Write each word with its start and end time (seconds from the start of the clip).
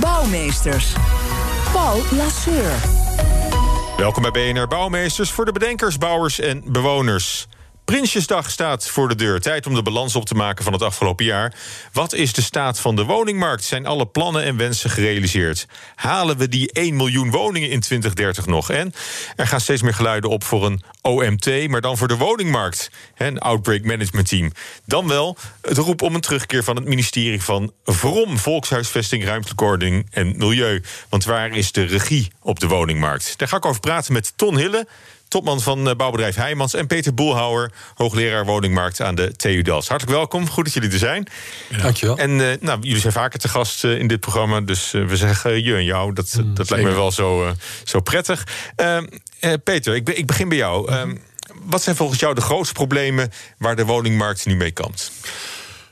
Bouwmeesters. 0.00 0.92
Paul 1.72 2.00
Lasseur. 2.10 2.72
Welkom 3.96 4.22
bij 4.22 4.30
BNR 4.30 4.66
Bouwmeesters 4.66 5.30
voor 5.30 5.44
de 5.44 5.52
bedenkers, 5.52 5.98
bouwers 5.98 6.40
en 6.40 6.62
bewoners. 6.66 7.46
Prinsjesdag 7.86 8.50
staat 8.50 8.88
voor 8.88 9.08
de 9.08 9.14
deur. 9.14 9.40
Tijd 9.40 9.66
om 9.66 9.74
de 9.74 9.82
balans 9.82 10.16
op 10.16 10.26
te 10.26 10.34
maken 10.34 10.64
van 10.64 10.72
het 10.72 10.82
afgelopen 10.82 11.24
jaar. 11.24 11.54
Wat 11.92 12.12
is 12.12 12.32
de 12.32 12.42
staat 12.42 12.80
van 12.80 12.96
de 12.96 13.04
woningmarkt? 13.04 13.64
Zijn 13.64 13.86
alle 13.86 14.06
plannen 14.06 14.42
en 14.42 14.56
wensen 14.56 14.90
gerealiseerd? 14.90 15.66
Halen 15.94 16.36
we 16.36 16.48
die 16.48 16.72
1 16.72 16.96
miljoen 16.96 17.30
woningen 17.30 17.70
in 17.70 17.80
2030 17.80 18.46
nog? 18.46 18.70
En 18.70 18.92
er 19.36 19.46
gaan 19.46 19.60
steeds 19.60 19.82
meer 19.82 19.94
geluiden 19.94 20.30
op 20.30 20.44
voor 20.44 20.66
een 20.66 20.82
OMT, 21.02 21.68
maar 21.68 21.80
dan 21.80 21.96
voor 21.96 22.08
de 22.08 22.16
woningmarkt. 22.16 22.90
Een 23.16 23.38
Outbreak 23.38 23.84
Management 23.84 24.28
Team. 24.28 24.52
Dan 24.84 25.08
wel 25.08 25.36
het 25.60 25.76
roep 25.76 26.02
om 26.02 26.14
een 26.14 26.20
terugkeer 26.20 26.64
van 26.64 26.76
het 26.76 26.84
ministerie 26.84 27.42
van 27.42 27.72
VROM, 27.84 28.38
Volkshuisvesting, 28.38 29.24
Ruimtelijke 29.24 29.64
Ordening 29.64 30.06
en 30.10 30.36
Milieu. 30.36 30.82
Want 31.08 31.24
waar 31.24 31.56
is 31.56 31.72
de 31.72 31.84
regie 31.84 32.32
op 32.40 32.60
de 32.60 32.66
woningmarkt? 32.66 33.38
Daar 33.38 33.48
ga 33.48 33.56
ik 33.56 33.66
over 33.66 33.80
praten 33.80 34.12
met 34.12 34.32
Ton 34.36 34.56
Hille 34.56 34.86
topman 35.28 35.60
van 35.60 35.88
eh, 35.88 35.94
bouwbedrijf 35.96 36.34
Heijmans... 36.34 36.74
en 36.74 36.86
Peter 36.86 37.14
Boelhouwer, 37.14 37.72
hoogleraar 37.94 38.44
woningmarkt 38.44 39.00
aan 39.00 39.14
de 39.14 39.36
TU 39.36 39.62
Delft. 39.62 39.88
Hartelijk 39.88 40.16
welkom, 40.16 40.48
goed 40.48 40.64
dat 40.64 40.72
jullie 40.72 40.90
er 40.90 40.98
zijn. 40.98 41.26
Ja. 41.68 41.78
Dankjewel. 41.78 42.18
En 42.18 42.30
uh, 42.30 42.48
nou, 42.60 42.80
jullie 42.80 43.00
zijn 43.00 43.12
vaker 43.12 43.38
te 43.38 43.48
gast 43.48 43.84
uh, 43.84 43.98
in 43.98 44.06
dit 44.06 44.20
programma... 44.20 44.60
dus 44.60 44.90
we 44.90 45.16
zeggen 45.16 45.64
je 45.64 45.74
en 45.74 45.84
jou, 45.84 46.12
dat, 46.12 46.34
mm, 46.36 46.54
dat 46.54 46.70
lijkt 46.70 46.86
me 46.86 46.94
wel 46.94 47.10
zo, 47.10 47.54
zo 47.84 48.00
prettig. 48.00 48.46
Ehm, 48.76 49.06
Peter, 49.64 49.94
ik, 49.94 50.08
ik, 50.08 50.26
begin 50.26 50.48
bij 50.48 50.58
jou. 50.58 50.90
Ehm, 50.90 51.16
wat 51.62 51.82
zijn 51.82 51.96
volgens 51.96 52.20
jou 52.20 52.34
de 52.34 52.40
grootste 52.40 52.74
problemen... 52.74 53.32
waar 53.58 53.76
de 53.76 53.84
woningmarkt 53.84 54.46
nu 54.46 54.56
mee 54.56 54.70
kampt? 54.70 55.12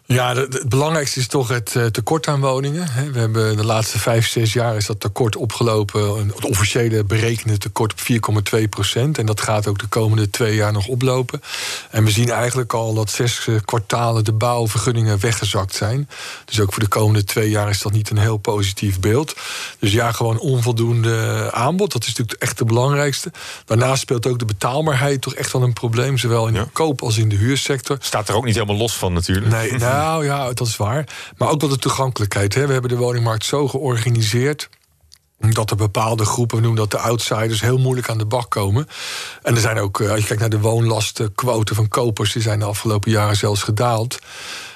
Ja, 0.07 0.37
het 0.37 0.69
belangrijkste 0.69 1.21
is 1.21 1.27
toch 1.27 1.49
het 1.49 1.75
uh, 1.77 1.87
tekort 1.87 2.29
aan 2.29 2.41
woningen. 2.41 3.13
We 3.13 3.19
hebben 3.19 3.57
de 3.57 3.65
laatste 3.65 3.99
vijf, 3.99 4.29
zes 4.29 4.53
jaar 4.53 4.77
is 4.77 4.87
dat 4.87 5.01
tekort 5.01 5.37
opgelopen. 5.37 6.27
Het 6.35 6.45
officiële 6.45 7.05
berekende 7.05 7.59
tekort 7.59 7.93
op 7.93 8.01
4,2 8.55 8.69
procent. 8.69 9.19
En 9.19 9.27
dat 9.27 9.41
gaat 9.41 9.67
ook 9.67 9.79
de 9.79 9.87
komende 9.87 10.31
twee 10.31 10.55
jaar 10.55 10.73
nog 10.73 10.87
oplopen. 10.87 11.43
En 11.91 12.05
we 12.05 12.11
zien 12.11 12.31
eigenlijk 12.31 12.73
al 12.73 12.95
dat 12.95 13.11
zes 13.11 13.47
uh, 13.47 13.57
kwartalen 13.65 14.25
de 14.25 14.33
bouwvergunningen 14.33 15.21
weggezakt 15.21 15.75
zijn. 15.75 16.09
Dus 16.45 16.61
ook 16.61 16.73
voor 16.73 16.83
de 16.83 16.89
komende 16.89 17.25
twee 17.25 17.51
jaar 17.51 17.69
is 17.69 17.83
dat 17.83 17.93
niet 17.93 18.11
een 18.11 18.19
heel 18.19 18.37
positief 18.37 19.01
beeld. 19.01 19.37
Dus 19.79 19.93
ja, 19.93 20.13
gewoon 20.13 20.39
onvoldoende 20.39 21.49
aanbod. 21.53 21.93
Dat 21.93 22.03
is 22.03 22.09
natuurlijk 22.09 22.43
echt 22.43 22.59
het 22.59 22.69
belangrijkste. 22.69 23.33
Daarnaast 23.65 24.01
speelt 24.01 24.27
ook 24.27 24.39
de 24.39 24.45
betaalbaarheid 24.45 25.21
toch 25.21 25.35
echt 25.35 25.53
wel 25.53 25.63
een 25.63 25.73
probleem. 25.73 26.19
Zowel 26.19 26.47
in 26.47 26.55
de 26.55 26.67
koop 26.73 27.03
als 27.03 27.17
in 27.17 27.29
de 27.29 27.37
huursector. 27.37 27.97
Staat 28.01 28.29
er 28.29 28.35
ook 28.35 28.45
niet 28.45 28.55
helemaal 28.55 28.77
los 28.77 28.97
van 28.97 29.13
natuurlijk. 29.13 29.53
Nee, 29.53 29.73
nee 29.73 29.94
Nou 29.97 30.25
ja, 30.25 30.53
dat 30.53 30.67
is 30.67 30.77
waar. 30.77 31.09
Maar 31.37 31.49
ook 31.49 31.61
wel 31.61 31.71
de 31.71 31.79
toegankelijkheid. 31.79 32.55
Hè. 32.55 32.67
We 32.67 32.73
hebben 32.73 32.91
de 32.91 32.97
woningmarkt 32.97 33.45
zo 33.45 33.69
georganiseerd 33.69 34.69
dat 35.53 35.71
er 35.71 35.77
bepaalde 35.77 36.25
groepen, 36.25 36.57
we 36.57 36.63
noemen 36.63 36.81
dat 36.81 36.91
de 36.91 37.07
outsiders, 37.07 37.61
heel 37.61 37.79
moeilijk 37.79 38.09
aan 38.09 38.19
de 38.19 38.27
bak 38.27 38.51
komen. 38.51 38.89
En 39.43 39.55
er 39.55 39.61
zijn 39.61 39.79
ook, 39.79 40.01
eh, 40.01 40.11
als 40.11 40.21
je 40.21 40.27
kijkt 40.27 40.41
naar 40.41 40.51
de 40.51 40.61
woonlastenquoten 40.61 41.77
van 41.77 41.89
kopers, 41.89 42.33
die 42.33 42.43
zijn 42.43 42.59
de 42.59 42.65
afgelopen 42.65 43.11
jaren 43.11 43.37
zelfs 43.37 43.63
gedaald. 43.63 44.19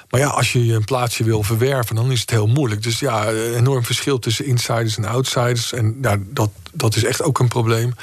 Maar 0.09 0.19
ja, 0.19 0.27
als 0.27 0.51
je 0.51 0.73
een 0.73 0.85
plaatsje 0.85 1.23
wil 1.23 1.43
verwerven, 1.43 1.95
dan 1.95 2.11
is 2.11 2.21
het 2.21 2.29
heel 2.29 2.47
moeilijk. 2.47 2.83
Dus 2.83 2.99
ja, 2.99 3.31
enorm 3.31 3.83
verschil 3.83 4.19
tussen 4.19 4.45
insiders 4.45 4.97
en 4.97 5.05
outsiders. 5.05 5.73
En 5.73 5.97
ja, 6.01 6.17
dat, 6.19 6.49
dat 6.71 6.95
is 6.95 7.03
echt 7.03 7.21
ook 7.21 7.39
een 7.39 7.47
probleem. 7.47 7.93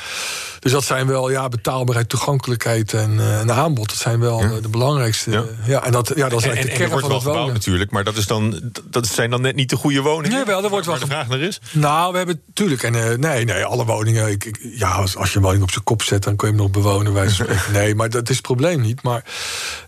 Dus 0.66 0.74
dat 0.74 0.84
zijn 0.84 1.06
wel 1.06 1.30
ja, 1.30 1.48
betaalbaarheid, 1.48 2.08
toegankelijkheid 2.08 2.92
en, 2.92 3.12
uh, 3.46 3.58
aanbod. 3.58 3.88
Dat 3.88 3.98
zijn 3.98 4.20
wel 4.20 4.60
de 4.62 4.68
belangrijkste. 4.68 5.30
Ja. 5.30 5.44
ja. 5.64 5.84
en 5.84 5.92
dat, 5.92 6.12
ja, 6.14 6.28
dat 6.28 6.38
is 6.38 6.46
en, 6.46 6.66
de 6.66 6.72
kern 6.72 6.90
wordt 6.90 7.06
van 7.06 7.10
wel 7.10 7.20
gebouwd 7.20 7.52
natuurlijk, 7.52 7.90
maar 7.90 8.04
dat, 8.04 8.16
is 8.16 8.26
dan, 8.26 8.72
dat 8.84 9.06
zijn 9.06 9.30
dan 9.30 9.40
net 9.40 9.54
niet 9.54 9.70
de 9.70 9.76
goede 9.76 10.00
woningen. 10.00 10.36
Nee, 10.36 10.44
wel, 10.44 10.64
er 10.64 10.70
wordt 10.70 10.86
waar, 10.86 10.98
wel 10.98 11.08
de 11.08 11.12
vraag 11.14 11.28
naar 11.28 11.40
is. 11.40 11.60
Nou, 11.72 12.12
we 12.12 12.16
hebben 12.16 12.42
natuurlijk. 12.46 12.82
En 12.82 12.94
uh, 12.94 13.12
nee, 13.12 13.44
nee, 13.44 13.64
alle 13.64 13.84
woningen. 13.84 14.30
Ik, 14.30 14.44
ik, 14.44 14.58
ja, 14.74 14.90
als, 14.90 15.16
als 15.16 15.30
je 15.30 15.36
een 15.36 15.42
woning 15.42 15.62
op 15.62 15.70
zijn 15.70 15.84
kop 15.84 16.02
zet, 16.02 16.22
dan 16.22 16.36
kun 16.36 16.48
je 16.48 16.54
hem 16.54 16.62
nog 16.62 16.72
bewonen. 16.72 17.12
Wij 17.12 17.30
nee, 17.72 17.94
maar 17.94 18.10
dat 18.10 18.28
is 18.28 18.36
het 18.36 18.46
probleem 18.46 18.80
niet. 18.80 19.02
Maar 19.02 19.24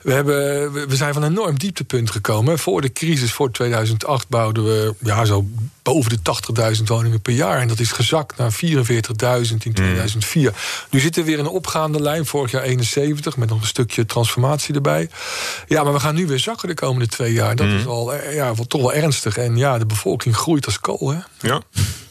we, 0.02 0.12
hebben, 0.12 0.72
we 0.88 0.96
zijn 0.96 1.12
van 1.12 1.22
een 1.22 1.30
enorm 1.30 1.58
dieptepunt 1.58 2.10
gekomen. 2.10 2.58
Voor 2.58 2.80
de 2.80 2.92
crisis, 2.92 3.32
voor 3.32 3.50
2008, 3.50 4.28
bouwden 4.28 4.64
we 4.64 4.94
ja, 4.98 5.24
zo 5.24 5.46
boven 5.82 6.10
de 6.10 6.76
80.000 6.76 6.82
woningen 6.84 7.20
per 7.20 7.32
jaar. 7.32 7.60
En 7.60 7.68
dat 7.68 7.78
is 7.78 7.92
gezakt 7.92 8.36
naar 8.36 8.52
44.000 8.52 8.60
in 9.64 9.72
2004. 9.72 10.52
Nu 10.90 11.00
zitten 11.00 11.22
we 11.22 11.28
weer 11.28 11.38
in 11.38 11.44
een 11.44 11.50
opgaande 11.50 12.02
lijn. 12.02 12.26
Vorig 12.26 12.50
jaar 12.50 12.62
71, 12.62 13.36
met 13.36 13.48
nog 13.48 13.60
een 13.60 13.66
stukje 13.66 14.06
transformatie 14.06 14.74
erbij. 14.74 15.10
Ja, 15.66 15.82
maar 15.82 15.92
we 15.92 16.00
gaan 16.00 16.14
nu 16.14 16.26
weer 16.26 16.38
zakken 16.38 16.68
de 16.68 16.74
komende 16.74 17.06
twee 17.06 17.32
jaar. 17.32 17.56
Dat 17.56 17.66
is 17.66 17.86
al 17.86 18.14
eh, 18.14 18.34
ja, 18.34 18.54
toch 18.68 18.80
wel 18.80 18.92
ernstig. 18.92 19.36
En 19.36 19.56
ja, 19.56 19.78
de 19.78 19.86
bevolking 19.86 20.36
groeit 20.36 20.66
als 20.66 20.80
kool. 20.80 21.10
Hè? 21.10 21.18
Ja. 21.40 21.62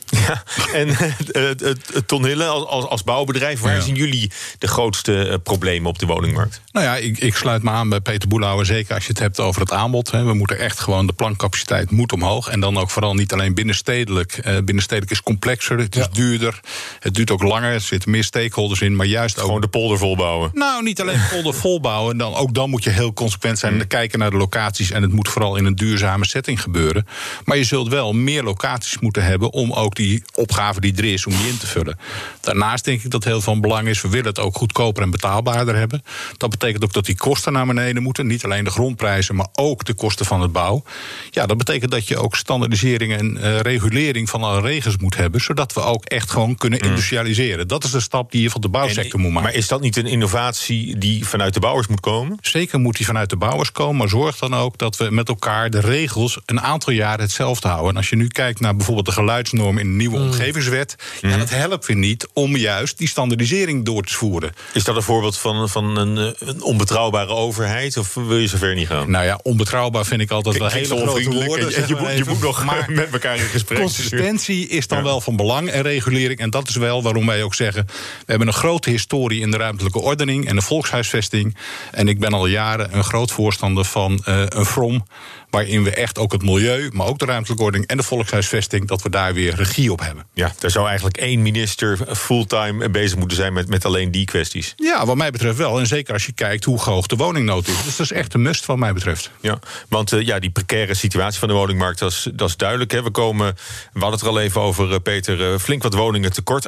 Ja, 0.09 0.43
en 0.73 0.87
uh, 0.87 1.71
Ton 2.05 2.41
als, 2.41 2.85
als 2.85 3.03
bouwbedrijf, 3.03 3.59
waar 3.59 3.81
zien 3.81 3.95
jullie 3.95 4.31
de 4.59 4.67
grootste 4.67 5.27
uh, 5.27 5.33
problemen 5.43 5.89
op 5.89 5.99
de 5.99 6.05
woningmarkt? 6.05 6.61
Nou 6.71 6.85
ja, 6.85 6.95
ik, 6.95 7.17
ik, 7.17 7.35
sluit 7.35 7.63
me 7.63 7.69
aan 7.69 7.89
bij 7.89 7.99
Peter 7.99 8.27
Boelhouwer, 8.27 8.65
zeker 8.65 8.95
als 8.95 9.03
je 9.03 9.09
het 9.09 9.19
hebt 9.19 9.39
over 9.39 9.61
het 9.61 9.71
aanbod. 9.71 10.11
Hè. 10.11 10.23
We 10.23 10.33
moeten 10.33 10.59
echt 10.59 10.79
gewoon, 10.79 11.07
de 11.07 11.13
plankcapaciteit 11.13 11.91
moet 11.91 12.13
omhoog. 12.13 12.47
En 12.47 12.59
dan 12.59 12.77
ook 12.77 12.89
vooral 12.89 13.13
niet 13.13 13.33
alleen 13.33 13.53
binnenstedelijk. 13.53 14.39
Binnenstedelijk 14.43 15.11
is 15.11 15.21
complexer, 15.21 15.77
het 15.77 15.95
is 15.95 16.03
ja. 16.03 16.09
duurder, 16.11 16.59
het 16.99 17.13
duurt 17.13 17.31
ook 17.31 17.43
langer, 17.43 17.71
er 17.71 17.81
zitten 17.81 18.11
meer 18.11 18.23
stakeholders 18.23 18.81
in, 18.81 18.95
maar 18.95 19.05
juist 19.05 19.37
ook... 19.37 19.45
Gewoon 19.45 19.61
de 19.61 19.67
polder 19.67 19.97
volbouwen? 19.97 20.51
Nou, 20.53 20.83
niet 20.83 21.01
alleen 21.01 21.17
de 21.17 21.27
polder 21.31 21.53
volbouwen, 21.65 22.17
dan, 22.17 22.33
ook 22.35 22.53
dan 22.53 22.69
moet 22.69 22.83
je 22.83 22.89
heel 22.89 23.13
consequent 23.13 23.59
zijn... 23.59 23.79
en 23.79 23.87
kijken 23.87 24.19
naar 24.19 24.31
de 24.31 24.37
locaties 24.37 24.91
en 24.91 25.01
het 25.01 25.11
moet 25.11 25.29
vooral 25.29 25.55
in 25.55 25.65
een 25.65 25.75
duurzame 25.75 26.25
setting 26.25 26.61
gebeuren. 26.61 27.07
Maar 27.45 27.57
je 27.57 27.63
zult 27.63 27.87
wel 27.87 28.13
meer 28.13 28.43
locaties 28.43 28.99
moeten 28.99 29.23
hebben 29.23 29.53
om 29.53 29.73
ook 29.73 29.96
die 29.97 30.23
opgave 30.33 30.79
die 30.79 30.95
er 30.95 31.05
is, 31.05 31.25
om 31.25 31.37
die 31.37 31.47
in 31.47 31.57
te 31.57 31.67
vullen. 31.67 31.99
Daarnaast 32.41 32.85
denk 32.85 33.03
ik 33.03 33.11
dat 33.11 33.23
heel 33.23 33.41
veel 33.41 33.59
belang 33.59 33.87
is, 33.87 34.01
we 34.01 34.09
willen 34.09 34.25
het 34.25 34.39
ook 34.39 34.55
goedkoper 34.55 35.03
en 35.03 35.11
betaalbaarder 35.11 35.75
hebben. 35.75 36.03
Dat 36.37 36.49
betekent 36.49 36.83
ook 36.83 36.93
dat 36.93 37.05
die 37.05 37.15
kosten 37.15 37.53
naar 37.53 37.65
beneden 37.65 38.03
moeten. 38.03 38.27
Niet 38.27 38.43
alleen 38.43 38.63
de 38.63 38.69
grondprijzen, 38.69 39.35
maar 39.35 39.47
ook 39.53 39.85
de 39.85 39.93
kosten 39.93 40.25
van 40.25 40.41
het 40.41 40.51
bouw. 40.51 40.83
Ja, 41.29 41.45
dat 41.45 41.57
betekent 41.57 41.91
dat 41.91 42.07
je 42.07 42.17
ook 42.17 42.35
standaardisering 42.35 43.13
en 43.13 43.37
uh, 43.37 43.59
regulering 43.59 44.29
van 44.29 44.43
alle 44.43 44.61
regels 44.61 44.97
moet 44.97 45.15
hebben, 45.15 45.41
zodat 45.41 45.73
we 45.73 45.81
ook 45.81 46.05
echt 46.05 46.31
gewoon 46.31 46.55
kunnen 46.55 46.79
mm. 46.81 46.87
industrialiseren. 46.87 47.67
Dat 47.67 47.83
is 47.83 47.91
de 47.91 47.99
stap 47.99 48.31
die 48.31 48.41
je 48.41 48.49
van 48.49 48.61
de 48.61 48.69
bouwsector 48.69 49.19
moet 49.19 49.31
maken. 49.31 49.49
Maar 49.49 49.57
is 49.57 49.67
dat 49.67 49.81
niet 49.81 49.97
een 49.97 50.05
innovatie 50.05 50.97
die 50.97 51.27
vanuit 51.27 51.53
de 51.53 51.59
bouwers 51.59 51.87
moet 51.87 51.99
komen? 51.99 52.37
Zeker 52.41 52.79
moet 52.79 52.97
die 52.97 53.05
vanuit 53.05 53.29
de 53.29 53.35
bouwers 53.35 53.71
komen, 53.71 53.97
maar 53.97 54.09
zorg 54.09 54.37
dan 54.37 54.53
ook 54.53 54.77
dat 54.77 54.97
we 54.97 55.09
met 55.11 55.27
elkaar 55.27 55.69
de 55.69 55.79
regels 55.79 56.39
een 56.45 56.61
aantal 56.61 56.93
jaren 56.93 57.21
hetzelfde 57.21 57.67
houden. 57.67 57.91
En 57.91 57.97
als 57.97 58.09
je 58.09 58.15
nu 58.15 58.27
kijkt 58.27 58.59
naar 58.59 58.75
bijvoorbeeld 58.75 59.05
de 59.05 59.11
geluidsnorm 59.11 59.77
in 59.77 59.86
nieuwe 59.95 60.17
Mm. 60.17 60.23
omgevingswet. 60.23 60.95
Mm. 61.21 61.29
Ja, 61.29 61.37
dat 61.37 61.49
helpt 61.49 61.85
weer 61.85 61.97
niet 61.97 62.27
om 62.33 62.57
juist 62.57 62.97
die 62.97 63.07
standaardisering 63.07 63.85
door 63.85 64.03
te 64.03 64.13
voeren. 64.13 64.51
Is 64.73 64.83
dat 64.83 64.95
een 64.95 65.01
voorbeeld 65.01 65.37
van, 65.37 65.69
van 65.69 65.97
een, 65.97 66.17
eh, 66.17 66.47
een 66.47 66.61
onbetrouwbare 66.61 67.33
overheid? 67.33 67.97
Of 67.97 68.13
wil 68.13 68.37
je 68.37 68.47
zover 68.47 68.75
niet 68.75 68.87
gaan? 68.87 69.11
Nou 69.11 69.25
ja, 69.25 69.39
onbetrouwhebben 69.43 70.05
vind 70.05 70.21
ik 70.21 70.31
altijd 70.31 70.57
wel 70.57 70.69
hele 70.69 70.85
grote 70.85 71.29
woorden. 71.45 71.69
Je, 71.69 71.83
je, 71.87 71.95
moet, 71.95 72.17
je 72.17 72.23
moet 72.27 72.41
nog 72.41 72.65
maar 72.65 72.85
met 72.91 73.11
elkaar 73.11 73.37
in 73.37 73.45
gesprek. 73.45 73.79
Consistentie 73.79 74.67
is 74.67 74.87
dan 74.87 75.03
wel 75.03 75.21
van 75.21 75.35
belang 75.35 75.69
en 75.69 75.81
regulering. 75.81 76.39
En 76.39 76.49
dat 76.49 76.69
is 76.69 76.75
wel 76.75 77.03
waarom 77.03 77.25
wij 77.25 77.43
ook 77.43 77.55
zeggen... 77.55 77.85
we 77.85 78.23
hebben 78.25 78.47
een 78.47 78.53
grote 78.53 78.89
historie 78.89 79.41
in 79.41 79.51
de 79.51 79.57
ruimtelijke 79.57 79.99
ordening... 79.99 80.47
en 80.47 80.55
de 80.55 80.61
volkshuisvesting. 80.61 81.57
En 81.91 82.07
ik 82.07 82.19
ben 82.19 82.33
al 82.33 82.47
jaren 82.47 82.95
een 82.95 83.03
groot 83.03 83.31
voorstander 83.31 83.85
van 83.85 84.23
uh, 84.27 84.41
een 84.47 84.65
FROM 84.65 85.05
waarin 85.49 85.83
we 85.83 85.91
echt 85.91 86.17
ook 86.17 86.31
het 86.31 86.41
milieu, 86.41 86.89
maar 86.93 87.07
ook 87.07 87.19
de 87.19 87.25
ruimtelijke 87.25 87.63
ordening 87.63 87.89
en 87.89 87.97
de 87.97 88.03
volkshuisvesting, 88.03 88.87
dat 88.87 89.01
we 89.01 89.09
daar 89.09 89.33
weer 89.33 89.55
regie 89.55 89.91
op 89.91 89.99
hebben. 89.99 90.25
Ja, 90.33 90.53
er 90.59 90.71
zou 90.71 90.87
eigenlijk 90.87 91.17
één 91.17 91.41
minister 91.41 91.97
fulltime 92.15 92.89
bezig 92.89 93.17
moeten 93.17 93.37
zijn 93.37 93.53
met, 93.53 93.67
met 93.67 93.85
alleen 93.85 94.11
die 94.11 94.25
kwesties. 94.25 94.73
Ja, 94.75 95.05
wat 95.05 95.15
mij 95.15 95.31
betreft 95.31 95.57
wel. 95.57 95.79
En 95.79 95.87
zeker 95.87 96.13
als 96.13 96.25
je 96.25 96.31
kijkt 96.31 96.63
hoe 96.63 96.79
hoog 96.79 97.07
de 97.07 97.15
woningnood 97.15 97.67
is. 97.67 97.83
Dus 97.83 97.95
dat 97.95 98.05
is 98.05 98.11
echt 98.11 98.33
een 98.33 98.41
must, 98.41 98.65
wat 98.65 98.77
mij 98.77 98.93
betreft. 98.93 99.31
Ja, 99.41 99.59
want 99.89 100.11
uh, 100.11 100.21
ja, 100.21 100.39
die 100.39 100.49
precaire 100.49 100.93
situatie 100.93 101.39
van 101.39 101.47
de 101.47 101.53
woningmarkt, 101.53 101.99
dat 101.99 102.11
is, 102.11 102.27
dat 102.33 102.49
is 102.49 102.57
duidelijk. 102.57 102.91
Hè. 102.91 103.03
We 103.03 103.09
komen, 103.09 103.55
we 103.93 103.99
hadden 103.99 104.19
het 104.19 104.21
er 104.21 104.27
al 104.27 104.39
even 104.39 104.61
over, 104.61 104.91
uh, 104.91 104.95
Peter, 105.03 105.51
uh, 105.51 105.57
flink 105.57 105.83
wat 105.83 105.93
woningen 105.93 106.33
tekort. 106.33 106.67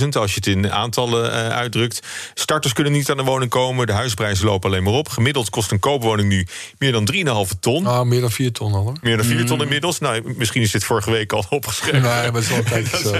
845.000 0.00 0.08
als 0.08 0.34
je 0.34 0.36
het 0.36 0.46
in 0.46 0.72
aantallen 0.72 1.30
uitdrukt. 1.52 2.06
Starters 2.34 2.72
kunnen 2.72 2.92
niet 2.92 3.10
aan 3.10 3.16
de 3.16 3.22
woning 3.22 3.50
komen. 3.50 3.86
De 3.86 3.92
huisprijzen 3.92 4.46
lopen 4.46 4.70
alleen 4.70 4.82
maar 4.82 4.92
op. 4.92 5.08
Gemiddeld 5.08 5.50
kost 5.50 5.70
een 5.70 5.78
koopwoning 5.78 6.28
nu 6.28 6.46
meer 6.78 6.92
dan 6.92 7.08
3,5 7.12 7.18
ton. 7.60 7.86
Ah, 7.86 8.02
meer 8.06 8.20
dan 8.20 8.30
4 8.30 8.52
ton 8.52 8.72
al 8.72 8.82
hoor. 8.82 8.92
Meer 9.02 9.16
dan 9.16 9.26
4 9.26 9.46
ton 9.46 9.62
inmiddels. 9.62 9.98
Nou, 9.98 10.34
misschien 10.36 10.62
is 10.62 10.70
dit 10.70 10.84
vorige 10.84 11.10
week 11.10 11.32
al 11.32 11.38
op 11.38 11.52
opgeschreven. 11.52 12.02
Nee, 12.02 12.30
maar 12.30 12.42
het 12.64 12.92
is 12.92 13.00
zo. 13.10 13.14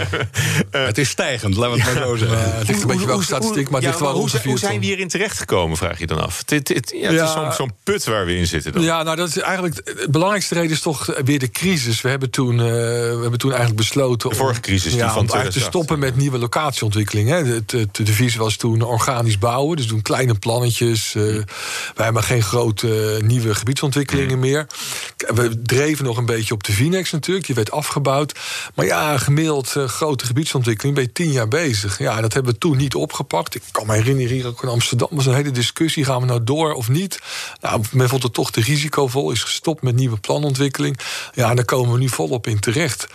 het 0.70 0.98
is 0.98 1.08
stijgend, 1.08 1.56
laten 1.56 1.76
we 1.76 1.82
het 1.82 1.94
maar 1.94 2.02
zo 2.06 2.16
zeggen. 2.16 2.56
Het 2.58 2.68
ligt 2.68 2.80
een 2.82 2.86
beetje 2.88 3.06
welke 3.06 3.24
statistiek, 3.24 3.64
maar 3.70 3.80
het 3.80 3.82
ja, 3.82 3.88
ligt 3.88 4.00
wel 4.00 4.12
hoe, 4.12 4.30
hoe 4.44 4.58
zijn 4.58 4.80
we 4.80 4.86
hierin 4.86 5.08
terechtgekomen, 5.08 5.76
vraag 5.76 5.98
je 5.98 6.06
dan 6.06 6.20
af? 6.22 6.42
Het, 6.46 6.68
het, 6.68 6.92
ja, 6.96 7.06
het 7.06 7.14
Ja. 7.16 7.24
is 7.24 7.32
zo'n 7.32 7.52
zo'n 7.52 7.72
put 7.82 8.04
waar 8.04 8.26
we 8.26 8.36
in 8.36 8.46
zitten 8.46 8.72
dan. 8.72 8.82
Ja, 8.82 9.02
nou 9.02 9.16
dat 9.16 9.28
is 9.28 9.38
eigenlijk 9.38 9.74
de 9.84 10.06
belangrijkste 10.10 10.54
reden 10.54 10.70
is 10.70 10.80
toch 10.80 11.06
weer 11.24 11.38
de 11.38 11.50
crisis. 11.50 12.00
We 12.00 12.08
hebben 12.08 12.30
toen, 12.30 12.52
eh, 12.60 12.66
we 12.66 13.18
hebben 13.20 13.38
toen 13.38 13.50
eigenlijk 13.50 13.80
besloten 13.80 14.30
De 14.30 14.34
vorige 14.36 14.60
crisis, 14.60 14.90
die 14.92 15.00
ja, 15.00 15.12
van 15.12 15.22
om 15.22 15.28
eigenlijk 15.28 15.52
te 15.52 15.58
2008. 15.70 15.74
stoppen 15.74 15.98
met 15.98 16.16
nieuwe 16.16 16.38
locatieontwikkeling. 16.38 17.28
Hè. 17.28 17.44
Het, 17.44 17.70
het, 17.72 18.06
de 18.06 18.12
visie 18.12 18.40
was 18.40 18.56
toen 18.56 18.82
organisch 18.82 19.38
bouwen, 19.38 19.76
dus 19.76 19.86
doen 19.86 20.02
kleine 20.02 20.34
plannetjes. 20.34 21.14
eh, 21.14 21.22
wij 21.94 22.04
hebben 22.04 22.22
geen 22.22 22.42
grote 22.42 23.16
eh, 23.16 23.22
nieuwe 23.26 23.54
gebiedsontwikkelingen 24.10 24.38
meer. 24.38 24.66
We 25.16 25.62
dreven 25.62 26.04
nog 26.04 26.16
een 26.16 26.26
beetje 26.26 26.54
op 26.54 26.64
de 26.64 26.72
Vinex 26.72 27.10
natuurlijk, 27.10 27.46
die 27.46 27.54
werd 27.54 27.70
afgebouwd. 27.70 28.38
Maar 28.74 28.86
ja, 28.86 29.18
gemiddeld 29.18 29.76
eh, 29.76 29.84
grote 29.84 30.26
gebiedsontwikkeling 30.26 30.94
ben 30.94 31.04
je 31.04 31.12
tien 31.12 31.32
jaar 31.32 31.48
bezig. 31.48 31.98
Ja, 31.98 32.20
dat 32.20 32.32
hebben 32.32 32.52
we 32.52 32.58
toen 32.58 32.76
niet 32.76 32.94
opgepakt. 32.94 33.54
Ik 33.54 33.62
kan 33.70 33.86
me 33.86 33.94
herinneren, 33.94 34.32
hier 34.32 34.46
ook 34.46 34.62
in 34.62 34.68
Amsterdam 34.68 35.08
was 35.10 35.26
een 35.26 35.34
hele 35.34 35.50
discussie. 35.50 36.04
Gaan 36.04 36.20
we 36.20 36.26
nou 36.26 36.44
door 36.44 36.72
of 36.72 36.88
niet? 36.88 37.18
Nou, 37.60 37.82
men 37.90 38.08
vond 38.08 38.22
het 38.22 38.32
toch 38.32 38.50
te 38.50 38.60
risicovol, 38.60 39.30
is 39.30 39.42
gestopt 39.42 39.82
met 39.82 39.94
nieuwe 39.94 40.16
planontwikkeling. 40.16 40.98
Ja, 41.34 41.54
daar 41.54 41.64
komen 41.64 41.92
we 41.92 41.98
nu 41.98 42.08
volop 42.08 42.46
in 42.46 42.60
terecht. 42.60 43.06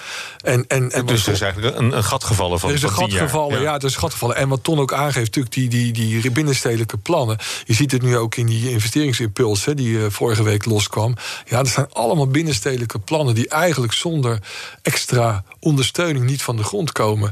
En, 0.43 0.65
en, 0.67 0.91
en 0.91 1.05
Dus 1.05 1.27
er 1.27 1.33
is 1.33 1.41
eigenlijk 1.41 1.77
een, 1.77 1.97
een 1.97 2.03
gat 2.03 2.23
gevallen 2.23 2.59
van 2.59 2.69
er 2.69 2.75
is 2.75 2.83
een 2.83 2.89
gat 2.89 3.05
10 3.05 3.09
jaar. 3.09 3.25
gevallen, 3.25 3.61
ja. 3.61 3.75
er 3.75 3.83
is 3.83 3.93
een 3.93 3.99
gat 3.99 4.11
gevallen. 4.11 4.35
En 4.35 4.49
wat 4.49 4.63
Ton 4.63 4.79
ook 4.79 4.93
aangeeft, 4.93 5.35
natuurlijk 5.35 5.53
die, 5.53 5.69
die, 5.69 6.21
die 6.21 6.31
binnenstedelijke 6.31 6.97
plannen. 6.97 7.37
Je 7.65 7.73
ziet 7.73 7.91
het 7.91 8.01
nu 8.01 8.17
ook 8.17 8.35
in 8.35 8.45
die 8.45 8.69
investeringsimpuls 8.69 9.65
hè, 9.65 9.73
die 9.73 10.03
eh, 10.03 10.05
vorige 10.09 10.43
week 10.43 10.65
loskwam. 10.81 11.15
Ja, 11.45 11.57
dat 11.57 11.67
zijn 11.67 11.87
allemaal 11.91 12.27
binnenstedelijke 12.27 12.99
plannen 12.99 13.35
die 13.35 13.49
eigenlijk 13.49 13.93
zonder 13.93 14.39
extra 14.81 15.43
ondersteuning 15.59 16.25
niet 16.25 16.41
van 16.41 16.55
de 16.55 16.63
grond 16.63 16.91
komen. 16.91 17.31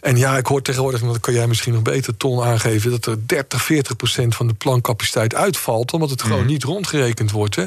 En 0.00 0.16
ja, 0.16 0.36
ik 0.36 0.46
hoor 0.46 0.62
tegenwoordig, 0.62 1.00
en 1.00 1.06
dat 1.06 1.20
kan 1.20 1.34
jij 1.34 1.46
misschien 1.46 1.72
nog 1.72 1.82
beter, 1.82 2.16
Ton, 2.16 2.42
aangeven, 2.42 2.90
dat 2.90 3.06
er 3.06 3.26
30, 3.26 3.62
40 3.62 3.96
procent 3.96 4.34
van 4.34 4.46
de 4.46 4.54
plancapaciteit 4.54 5.34
uitvalt, 5.34 5.92
omdat 5.92 6.10
het 6.10 6.22
gewoon 6.22 6.46
niet 6.46 6.64
rondgerekend 6.64 7.30
wordt. 7.30 7.56
Hè. 7.56 7.64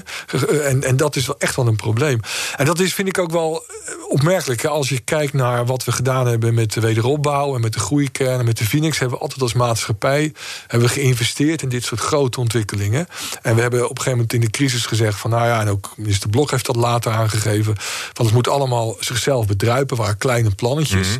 En, 0.60 0.84
en 0.84 0.98
dat 0.98 1.16
is 1.16 1.26
wel 1.26 1.40
echt 1.40 1.56
wel 1.56 1.68
een 1.68 1.76
probleem. 1.76 2.20
En 2.58 2.66
dat 2.66 2.80
is, 2.80 2.94
vind 2.94 3.08
ik 3.08 3.18
ook 3.18 3.32
wel 3.32 3.64
eh, 3.68 3.94
opmerkelijk. 4.14 4.66
Als 4.66 4.90
je 4.90 5.00
kijkt 5.00 5.34
naar 5.34 5.66
wat 5.66 5.84
we 5.84 5.92
gedaan 5.92 6.28
hebben 6.28 6.54
met 6.54 6.74
de 6.74 6.82
wederopbouw 6.82 7.56
en 7.56 7.62
met 7.62 7.74
de 7.74 7.80
groeikern 7.80 8.40
en 8.40 8.46
met 8.46 8.58
de 8.58 8.66
Phoenix, 8.66 9.00
hebben 9.00 9.18
we 9.18 9.24
altijd 9.24 9.42
als 9.42 9.54
maatschappij 9.54 10.34
hebben 10.68 10.88
we 10.88 10.94
geïnvesteerd 10.94 11.62
in 11.62 11.70
dit 11.70 11.84
soort 11.84 12.02
grote 12.02 12.40
ontwikkelingen. 12.40 13.08
En 13.42 13.56
we 13.56 13.62
hebben 13.62 13.84
op 13.84 13.90
een 13.90 13.98
gegeven 13.98 14.12
moment 14.12 14.34
in 14.34 14.42
de 14.42 14.50
crisis 14.50 14.86
gezegd 14.86 15.20
van, 15.20 15.30
nou 15.30 15.46
ja, 15.46 15.62
en 15.62 15.70
ook 15.70 15.94
minister 15.98 16.30
Blok 16.30 16.52
heeft 16.52 16.66
dat 16.66 16.76
later 16.76 17.12
aangegeven, 17.12 17.76
van 18.14 18.26
het 18.26 18.34
moet 18.34 18.48
allemaal 18.48 18.96
zichzelf 19.00 19.48
bedruipen, 19.48 19.98
waar 19.98 20.16
kleine 20.16 20.50
plannetjes. 20.50 21.18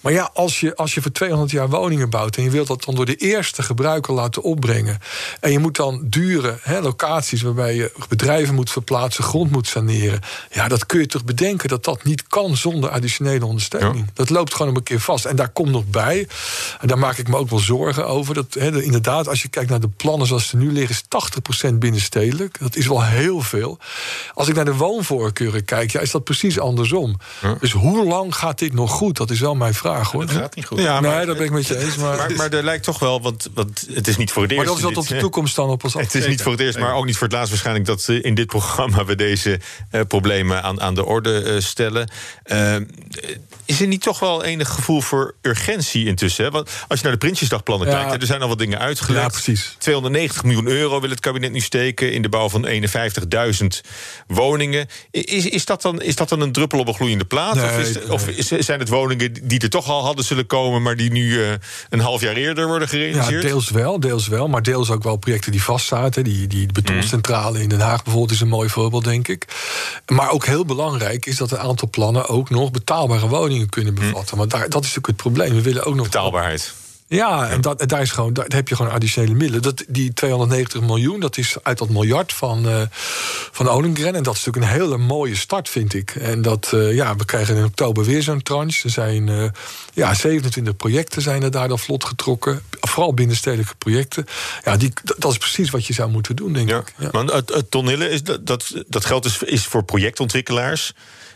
Maar 0.00 0.12
ja, 0.12 0.30
als 0.34 0.60
je, 0.60 0.76
als 0.76 0.94
je 0.94 1.02
voor 1.02 1.12
200 1.12 1.50
jaar 1.50 1.68
woningen 1.68 2.10
bouwt 2.10 2.36
en 2.36 2.42
je 2.42 2.50
wilt 2.50 2.66
dat 2.66 2.84
dan 2.84 2.94
door 2.94 3.06
de 3.06 3.16
eerste 3.16 3.62
gebruiker 3.62 4.14
laten 4.14 4.42
opbrengen, 4.42 4.98
en 5.40 5.52
je 5.52 5.58
moet 5.58 5.76
dan 5.76 6.00
dure 6.04 6.58
hè, 6.62 6.80
locaties 6.80 7.42
waarbij 7.42 7.74
je 7.74 7.92
bedrijven 8.08 8.54
moet 8.54 8.70
verplaatsen, 8.70 9.24
grond 9.24 9.50
moet 9.50 9.66
saneren, 9.66 10.20
ja, 10.50 10.68
dat 10.68 10.86
kun 10.86 11.00
je 11.00 11.06
toch 11.06 11.24
bedenken 11.24 11.68
dat 11.68 11.84
dat 11.84 12.04
niet 12.04 12.26
kan 12.34 12.56
zonder 12.56 12.90
additionele 12.90 13.46
ondersteuning. 13.46 14.10
Dat 14.12 14.30
loopt 14.30 14.54
gewoon 14.54 14.76
een 14.76 14.82
keer 14.82 15.00
vast. 15.00 15.24
En 15.24 15.36
daar 15.36 15.48
komt 15.48 15.70
nog 15.70 15.84
bij, 15.86 16.28
en 16.80 16.88
daar 16.88 16.98
maak 16.98 17.18
ik 17.18 17.28
me 17.28 17.36
ook 17.36 17.50
wel 17.50 17.58
zorgen 17.58 18.06
over, 18.06 18.34
dat 18.34 18.56
inderdaad, 18.56 19.28
als 19.28 19.42
je 19.42 19.48
kijkt 19.48 19.70
naar 19.70 19.80
de 19.80 19.88
plannen 19.88 20.26
zoals 20.26 20.48
ze 20.48 20.56
nu 20.56 20.72
liggen, 20.72 20.96
is 20.96 21.02
80% 21.70 21.74
binnenstedelijk. 21.74 22.58
Dat 22.60 22.76
is 22.76 22.86
wel 22.86 23.04
heel 23.04 23.40
veel. 23.40 23.78
Als 24.34 24.48
ik 24.48 24.54
naar 24.54 24.64
de 24.64 24.74
woonvoorkeuren 24.74 25.64
kijk, 25.64 25.90
ja, 25.90 26.00
is 26.00 26.10
dat 26.10 26.24
precies 26.24 26.58
andersom. 26.58 27.18
Dus 27.60 27.72
hoe 27.72 28.06
lang 28.06 28.34
gaat 28.34 28.58
dit 28.58 28.72
nog 28.72 28.90
goed? 28.90 29.16
Dat 29.16 29.30
is 29.30 29.40
wel 29.40 29.54
mijn 29.54 29.74
vraag 29.74 30.10
hoor. 30.12 30.20
Het 30.20 30.30
gaat 30.30 30.54
niet 30.54 30.66
goed. 30.66 30.78
Ja, 30.78 31.00
maar, 31.00 31.16
nee, 31.16 31.26
dat 31.26 31.36
ben 31.36 31.46
ik 31.46 31.52
met 31.52 31.66
je 31.66 31.78
eens. 31.78 31.96
Maar, 31.96 32.16
maar, 32.16 32.32
maar 32.36 32.52
er 32.52 32.64
lijkt 32.64 32.84
toch 32.84 32.98
wel, 32.98 33.22
want, 33.22 33.48
want 33.54 33.86
het 33.92 34.08
is 34.08 34.16
niet 34.16 34.32
voor 34.32 34.42
het 34.42 34.50
eerst. 34.50 34.64
maar 34.64 34.74
dat 34.74 34.90
is 34.90 34.94
wat 34.94 35.04
op 35.04 35.08
de 35.08 35.18
toekomst 35.18 35.56
dan 35.56 35.68
op 35.68 35.84
ons 35.84 35.96
af. 35.96 36.02
Het 36.02 36.14
is 36.14 36.26
niet 36.26 36.42
voor 36.42 36.52
het 36.52 36.60
eerst, 36.60 36.78
maar 36.78 36.94
ook 36.94 37.06
niet 37.06 37.16
voor 37.16 37.26
het 37.26 37.36
laatst 37.36 37.50
waarschijnlijk... 37.50 37.86
dat 37.86 38.08
eh, 38.08 38.24
in 38.24 38.34
dit 38.34 38.46
programma 38.46 39.04
we 39.04 39.14
deze 39.14 39.60
eh, 39.90 40.00
problemen 40.08 40.62
aan, 40.62 40.80
aan 40.80 40.94
de 40.94 41.04
orde 41.04 41.42
eh, 41.42 41.60
stellen. 41.60 42.08
Eh, 42.42 42.76
is 43.64 43.80
er 43.80 43.86
niet 43.86 44.02
toch 44.02 44.18
wel 44.18 44.44
enig 44.44 44.68
gevoel 44.68 45.00
voor 45.00 45.34
urgentie 45.42 46.06
intussen? 46.06 46.44
Hè? 46.44 46.50
Want 46.50 46.70
als 46.88 46.98
je 46.98 47.04
naar 47.04 47.12
de 47.12 47.18
Prinsjesdagplannen 47.18 47.88
Ja. 47.88 47.94
kijkt... 47.94 48.10
hè, 48.12 48.18
er 48.20 48.26
zijn 48.26 48.42
al 48.42 48.48
wat 48.48 48.58
dingen 48.58 48.78
Ja, 48.78 48.84
uitgelegd. 48.84 49.30
precies. 49.32 49.74
290 49.78 50.42
miljoen 50.44 50.66
euro 50.66 51.00
wil 51.00 51.10
het 51.10 51.20
kabinet 51.20 51.52
nu 51.52 51.60
steken... 51.60 52.12
in 52.12 52.22
de 52.22 52.28
bouw 52.28 52.48
van 52.48 52.66
51.000 52.66 53.66
woningen. 54.26 54.86
Is, 55.10 55.46
is, 55.46 55.64
dat 55.64 55.82
dan, 55.82 56.02
is 56.02 56.16
dat 56.16 56.28
dan 56.28 56.40
een 56.40 56.52
druppel 56.52 56.78
op 56.78 56.88
een 56.88 56.94
gloeiende 56.94 57.24
plaat? 57.24 57.54
Nee, 57.54 57.64
of 57.64 57.78
is, 57.78 57.94
nee. 57.94 58.12
of 58.12 58.28
is- 58.28 58.48
zijn 58.48 58.78
het 58.80 58.88
woningen 58.88 59.32
die 59.48 59.60
er 59.60 59.70
toch 59.70 59.88
al 59.88 60.04
hadden 60.04 60.24
zullen 60.24 60.46
komen... 60.46 60.82
maar 60.82 60.96
die 60.96 61.10
nu 61.12 61.42
eh, 61.44 61.52
een 61.90 62.00
half 62.00 62.20
jaar 62.20 62.34
eerder 62.34 62.66
worden 62.66 62.88
Ja, 62.90 62.94
gerealiseerd? 62.98 63.42
deels 63.42 63.70
wel, 63.70 64.00
deels 64.00 64.28
wel. 64.28 64.48
Maar 64.48 64.62
deels 64.62 64.90
ook 64.90 65.02
wel 65.02 65.16
projecten 65.16 65.52
die 65.52 65.62
vastzaten. 65.62 66.24
Die, 66.24 66.46
die 66.46 66.66
betoncentrale 66.72 67.60
in 67.62 67.68
Den 67.68 67.80
Haag 67.80 68.02
bijvoorbeeld 68.02 68.32
is 68.32 68.40
een 68.40 68.48
mooi 68.48 68.68
voorbeeld, 68.68 69.04
denk 69.04 69.28
ik. 69.28 69.44
Maar 70.06 70.30
ook 70.30 70.46
heel 70.46 70.64
belangrijk 70.64 71.26
is 71.26 71.36
dat 71.36 71.50
een 71.50 71.58
aantal 71.58 71.88
plannen 71.90 72.03
ook 72.12 72.50
nog 72.50 72.70
betaalbare 72.70 73.28
woningen 73.28 73.68
kunnen 73.68 73.94
bevatten. 73.94 74.36
Want 74.36 74.50
daar, 74.50 74.60
dat 74.60 74.84
is 74.84 74.94
natuurlijk 74.94 75.06
het 75.06 75.16
probleem. 75.16 75.54
We 75.54 75.62
willen 75.62 75.84
ook 75.84 75.94
nog 75.94 76.04
Betaalbaarheid. 76.04 76.74
Ja, 77.06 77.48
en 77.48 77.60
dat, 77.60 77.88
daar, 77.88 78.00
is 78.00 78.10
gewoon, 78.10 78.32
daar 78.32 78.44
heb 78.48 78.68
je 78.68 78.76
gewoon 78.76 78.92
additionele 78.92 79.34
middelen. 79.34 79.62
Dat, 79.62 79.84
die 79.88 80.12
290 80.12 80.80
miljoen, 80.80 81.20
dat 81.20 81.36
is 81.36 81.56
uit 81.62 81.78
dat 81.78 81.88
miljard 81.88 82.32
van, 82.32 82.68
eh 82.68 82.80
van 83.52 83.68
Olengren. 83.68 84.14
En 84.14 84.22
dat 84.22 84.34
is 84.34 84.44
natuurlijk 84.44 84.72
een 84.74 84.80
hele 84.80 84.96
mooie 84.96 85.36
start, 85.36 85.68
vind 85.68 85.94
ik. 85.94 86.10
En 86.10 86.42
dat, 86.42 86.70
eh, 86.72 86.94
ja, 86.94 87.16
we 87.16 87.24
krijgen 87.24 87.56
in 87.56 87.64
oktober 87.64 88.04
weer 88.04 88.22
zo'n 88.22 88.42
tranche. 88.42 88.84
Er 88.84 88.90
zijn 88.90 89.28
eh, 89.28 89.48
ja, 89.92 90.14
27 90.14 90.76
projecten 90.76 91.22
zijn 91.22 91.42
er 91.42 91.50
daar 91.50 91.68
dan 91.68 91.78
vlot 91.78 92.04
getrokken. 92.04 92.62
Vooral 92.80 93.14
binnenstedelijke 93.14 93.74
projecten. 93.74 94.26
Ja, 94.64 94.76
die, 94.76 94.92
dat, 95.18 95.30
is 95.32 95.38
precies 95.38 95.70
wat 95.70 95.86
je 95.86 95.92
zou 95.92 96.10
moeten 96.10 96.36
doen, 96.36 96.52
denk 96.52 96.68
Ja. 96.68 96.78
ik. 96.78 96.94
Ja. 96.98 97.08
Maar 97.12 97.24
het, 97.24 97.54
het 97.54 97.74
is 98.00 98.22
dat, 98.22 98.46
dat, 98.46 98.84
dat 98.88 99.04
geld 99.04 99.24
is, 99.24 99.42
is 99.42 99.66
voor 99.66 99.84
projectontwikkelaars. 99.84 100.92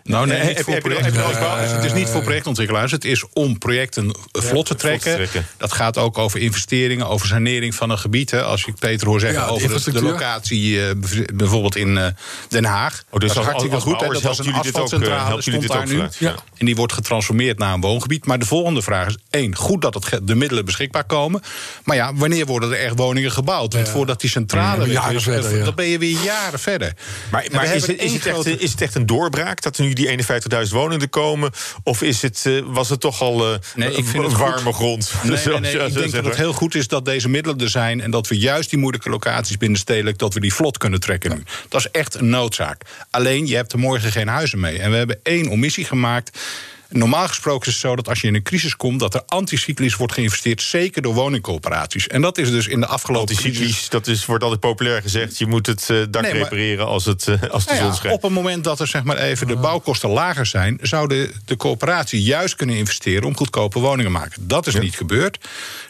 Nou, 0.09 0.27
nee, 0.27 0.39
Eh, 0.39 0.65
voor 0.65 0.79
project- 0.79 1.15
bouw- 1.15 1.57
het 1.57 1.85
is 1.85 1.93
niet 1.93 2.09
voor 2.09 2.23
projectontwikkelaars. 2.23 2.93
Het 2.93 3.05
is 3.05 3.25
om 3.33 3.59
projecten 3.59 4.17
vlot 4.33 4.67
te 4.67 4.75
trekken. 4.75 5.15
trekken. 5.15 5.47
Dat 5.57 5.73
gaat 5.73 5.99
ook 5.99 6.19
over 6.19 6.41
investeringen, 6.41 7.09
over 7.09 7.27
sanering 7.27 7.75
van 7.75 7.91
een 7.91 7.99
gebied. 7.99 8.31
Hè. 8.31 8.43
Als 8.43 8.65
ik 8.67 8.75
Peter 8.79 9.07
hoor 9.07 9.21
zeggen 9.21 9.41
Ja, 9.41 9.47
over 9.47 9.93
de, 9.93 10.03
locatie 10.03 10.83
eh, 10.87 10.95
bijvoorbeeld 11.35 11.77
in 11.77 11.99
eh, 11.99 12.07
Den 12.49 12.65
Haag. 12.65 12.93
dus 13.11 13.21
dat 13.21 13.31
is 13.31 13.37
hartstikke 13.37 13.81
goed. 13.81 14.01
hè. 14.01 14.09
Dat 14.09 14.23
was 14.23 14.39
een 14.39 14.45
helpt 14.45 14.45
jullie 14.45 14.63
dit 14.63 14.75
ook, 14.75 14.77
eh, 14.77 14.83
asfaltcentrale, 14.83 15.43
stond 15.43 15.69
daar 15.69 15.79
ook 15.79 15.87
nu. 15.87 16.27
Ja. 16.29 16.35
En 16.57 16.67
die 16.67 16.77
wordt 16.77 16.93
getransformeerd 16.93 17.59
naar 17.59 17.75
een 17.75 17.81
woongebied. 17.81 18.27
Maar 18.27 18.39
de 18.39 18.47
volgende 18.47 18.83
vraag 18.83 19.07
is: 19.07 19.17
één, 19.31 19.57
goed 19.57 19.83
dat 19.83 19.95
het 19.95 20.21
de 20.23 20.35
middelen 20.35 20.65
beschikbaar 20.65 21.05
komen. 21.05 21.43
Maar 21.85 21.97
ja, 21.97 22.15
wanneer 22.15 22.47
worden 22.47 22.73
er 22.73 22.79
echt 22.85 22.97
woningen 22.97 23.31
gebouwd? 23.33 23.75
Want 23.75 23.89
voordat 23.89 24.21
die 24.21 24.31
centrale. 24.31 24.89
Jaren 24.89 25.21
verder, 25.21 25.51
eh, 25.51 25.59
ja. 25.59 25.65
dan 25.65 25.75
ben 25.75 25.87
je 25.87 25.99
weer 25.99 26.17
jaren 26.25 26.59
verder. 26.59 26.93
Maar, 27.31 27.43
En 27.43 27.53
maar 27.53 27.61
we 27.61 27.67
is, 27.67 27.73
hebben 27.73 27.91
het, 27.91 27.99
is, 27.99 28.05
één 28.11 28.15
het 28.19 28.27
echt, 28.27 28.35
grote- 28.35 28.59
is 28.63 28.71
het 28.71 28.81
echt 28.81 28.95
een 28.95 29.07
doorbraak 29.07 29.63
dat 29.63 29.77
er 29.79 29.85
nu 29.85 29.93
die 29.99 30.25
51.000 30.67 30.73
woningen 30.73 31.09
komen? 31.09 31.51
Of 31.83 32.03
is 32.03 32.23
het, 32.23 32.43
eh, 32.47 32.63
was 32.67 32.89
het 32.89 33.01
toch 33.01 33.23
al 33.23 33.53
eh, 33.53 33.59
Nee, 33.75 33.89
ik 33.89 34.05
vind 34.05 34.15
een 34.15 34.31
het 34.31 34.39
warme 34.39 34.73
goed. 34.73 34.75
grond? 34.75 35.13
Nee, 35.23 35.39
ik 35.87 35.95
denk 35.95 36.13
dat 36.13 36.25
het 36.25 36.37
heel 36.37 36.53
goed 36.53 36.75
is 36.75 36.89
dat 36.89 37.05
deze 37.05 37.29
middelen 37.29 37.61
er 37.61 37.69
zijn... 37.69 38.01
en 38.01 38.11
dat 38.11 38.29
we 38.29 38.39
juist 38.39 38.71
die 38.71 38.79
moeilijke 38.79 39.11
locaties 39.11 39.57
binnenstedelijk... 39.57 40.19
dat 40.19 40.35
we 40.35 40.41
die 40.41 40.55
vlot 40.55 40.79
kunnen 40.79 41.01
trekken 41.01 41.31
nu. 41.31 41.43
Dat 41.69 41.81
is 41.81 41.91
echt 41.91 42.15
een 42.15 42.29
noodzaak. 42.29 42.83
Alleen, 43.11 43.47
je 43.47 43.57
hebt 43.57 43.73
er 43.73 43.79
morgen 43.79 44.13
geen 44.13 44.29
huizen 44.29 44.61
mee. 44.61 44.79
En 44.79 44.91
we 44.91 44.97
hebben 44.97 45.21
één 45.23 45.49
omissie 45.49 45.85
gemaakt... 45.85 46.39
Normaal 46.91 47.29
gesproken 47.29 47.67
is 47.67 47.73
het 47.73 47.83
zo 47.83 47.97
dat 47.97 48.09
als 48.09 48.21
je 48.21 48.27
in 48.27 48.35
een 48.35 48.43
crisis 48.43 48.77
komt... 48.77 49.01
dat 49.01 49.15
er 49.15 49.23
anticyclisch 49.27 49.97
wordt 49.97 50.13
geïnvesteerd, 50.13 50.63
zeker 50.63 51.03
door 51.03 51.15
woningcorporaties. 51.15 52.07
En 52.07 52.21
dat 52.21 52.39
is 52.39 52.51
dus 52.51 52.67
in 52.67 52.81
de 52.81 52.87
afgelopen 52.87 53.35
crisis... 53.37 53.45
Anticyclisch, 53.59 53.89
dat 53.89 54.07
is, 54.07 54.27
wordt 54.27 54.43
altijd 54.43 54.61
populair 54.61 55.03
gezegd. 55.03 55.39
Je 55.39 55.47
moet 55.47 55.67
het 55.67 55.91
eh, 55.91 55.97
dak 56.11 56.23
Nee, 56.23 56.33
maar- 56.33 56.43
repareren 56.43 56.87
als, 56.87 57.05
het, 57.05 57.29
eh, 57.29 57.51
als 57.51 57.65
de 57.65 57.71
Nou 57.71 57.83
zon 57.83 57.87
ja, 57.91 57.95
schijnt. 57.95 58.17
op 58.17 58.23
het 58.23 58.33
moment 58.33 58.65
dat 58.65 58.81
er 58.81 58.87
zeg 58.87 59.05
maar 59.05 59.17
even 59.17 59.47
de 59.47 59.57
bouwkosten 59.57 60.09
lager 60.09 60.47
zijn, 60.47 60.79
zou 60.83 61.09
de, 61.09 61.33
de 61.45 61.57
coöperatie 61.57 62.23
juist 62.23 62.55
kunnen 62.55 62.77
investeren 62.77 63.25
om 63.25 63.37
goedkope 63.37 63.79
woningen 63.79 64.13
te 64.13 64.19
maken. 64.19 64.49
Dat 64.49 64.67
is 64.67 64.75
niet 64.75 64.97
gebeurd. 64.97 65.39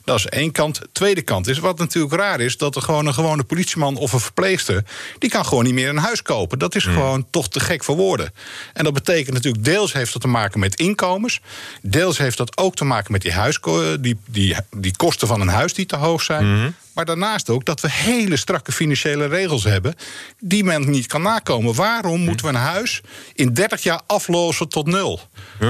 Dat 0.04 0.16
is 0.18 0.26
één 0.26 0.52
kant. 0.52 0.80
Tweede 0.92 1.22
kant 1.22 1.46
is, 1.46 1.58
wat 1.58 1.78
natuurlijk 1.78 2.14
raar 2.14 2.40
is, 2.40 2.56
dat 2.56 2.76
er 2.76 2.82
gewoon 2.82 3.06
een 3.06 3.14
gewone 3.14 3.44
politieman 3.44 3.96
of 3.96 4.12
een 4.12 4.20
verpleegster, 4.20 4.84
die 5.18 5.30
kan 5.30 5.46
gewoon 5.46 5.64
niet 5.64 5.74
meer 5.74 5.88
een 5.88 5.96
huis 5.96 6.22
kopen. 6.22 6.58
Dat 6.58 6.74
is 6.74 6.84
gewoon 6.84 7.26
toch 7.30 7.48
te 7.48 7.60
gek 7.60 7.84
voor 7.84 7.96
woorden. 7.96 8.32
En 8.72 8.84
dat 8.84 8.92
betekent 8.92 9.34
natuurlijk, 9.34 9.64
deels 9.64 9.92
heeft 9.92 10.12
dat 10.12 10.22
te 10.22 10.28
maken 10.28 10.60
met 10.60 10.74
inkomens, 10.88 11.40
deels 11.82 12.18
heeft 12.18 12.36
dat 12.36 12.56
ook 12.56 12.74
te 12.74 12.84
maken 12.84 13.12
met 13.12 13.22
die, 13.22 13.32
huisko- 13.32 14.00
die, 14.00 14.16
die, 14.26 14.56
die 14.76 14.96
kosten 14.96 15.28
van 15.28 15.40
een 15.40 15.48
huis 15.48 15.74
die 15.74 15.86
te 15.86 15.96
hoog 15.96 16.22
zijn. 16.22 16.74
Maar 16.98 17.06
daarnaast 17.06 17.50
ook 17.50 17.64
dat 17.64 17.80
we 17.80 17.90
hele 17.90 18.36
strakke 18.36 18.72
financiële 18.72 19.26
regels 19.26 19.64
hebben... 19.64 19.94
die 20.40 20.64
men 20.64 20.90
niet 20.90 21.06
kan 21.06 21.22
nakomen. 21.22 21.74
Waarom 21.74 22.20
moeten 22.20 22.46
we 22.46 22.52
een 22.52 22.58
huis 22.58 23.00
in 23.34 23.54
30 23.54 23.82
jaar 23.82 24.00
aflossen 24.06 24.68
tot 24.68 24.86
nul? 24.86 25.20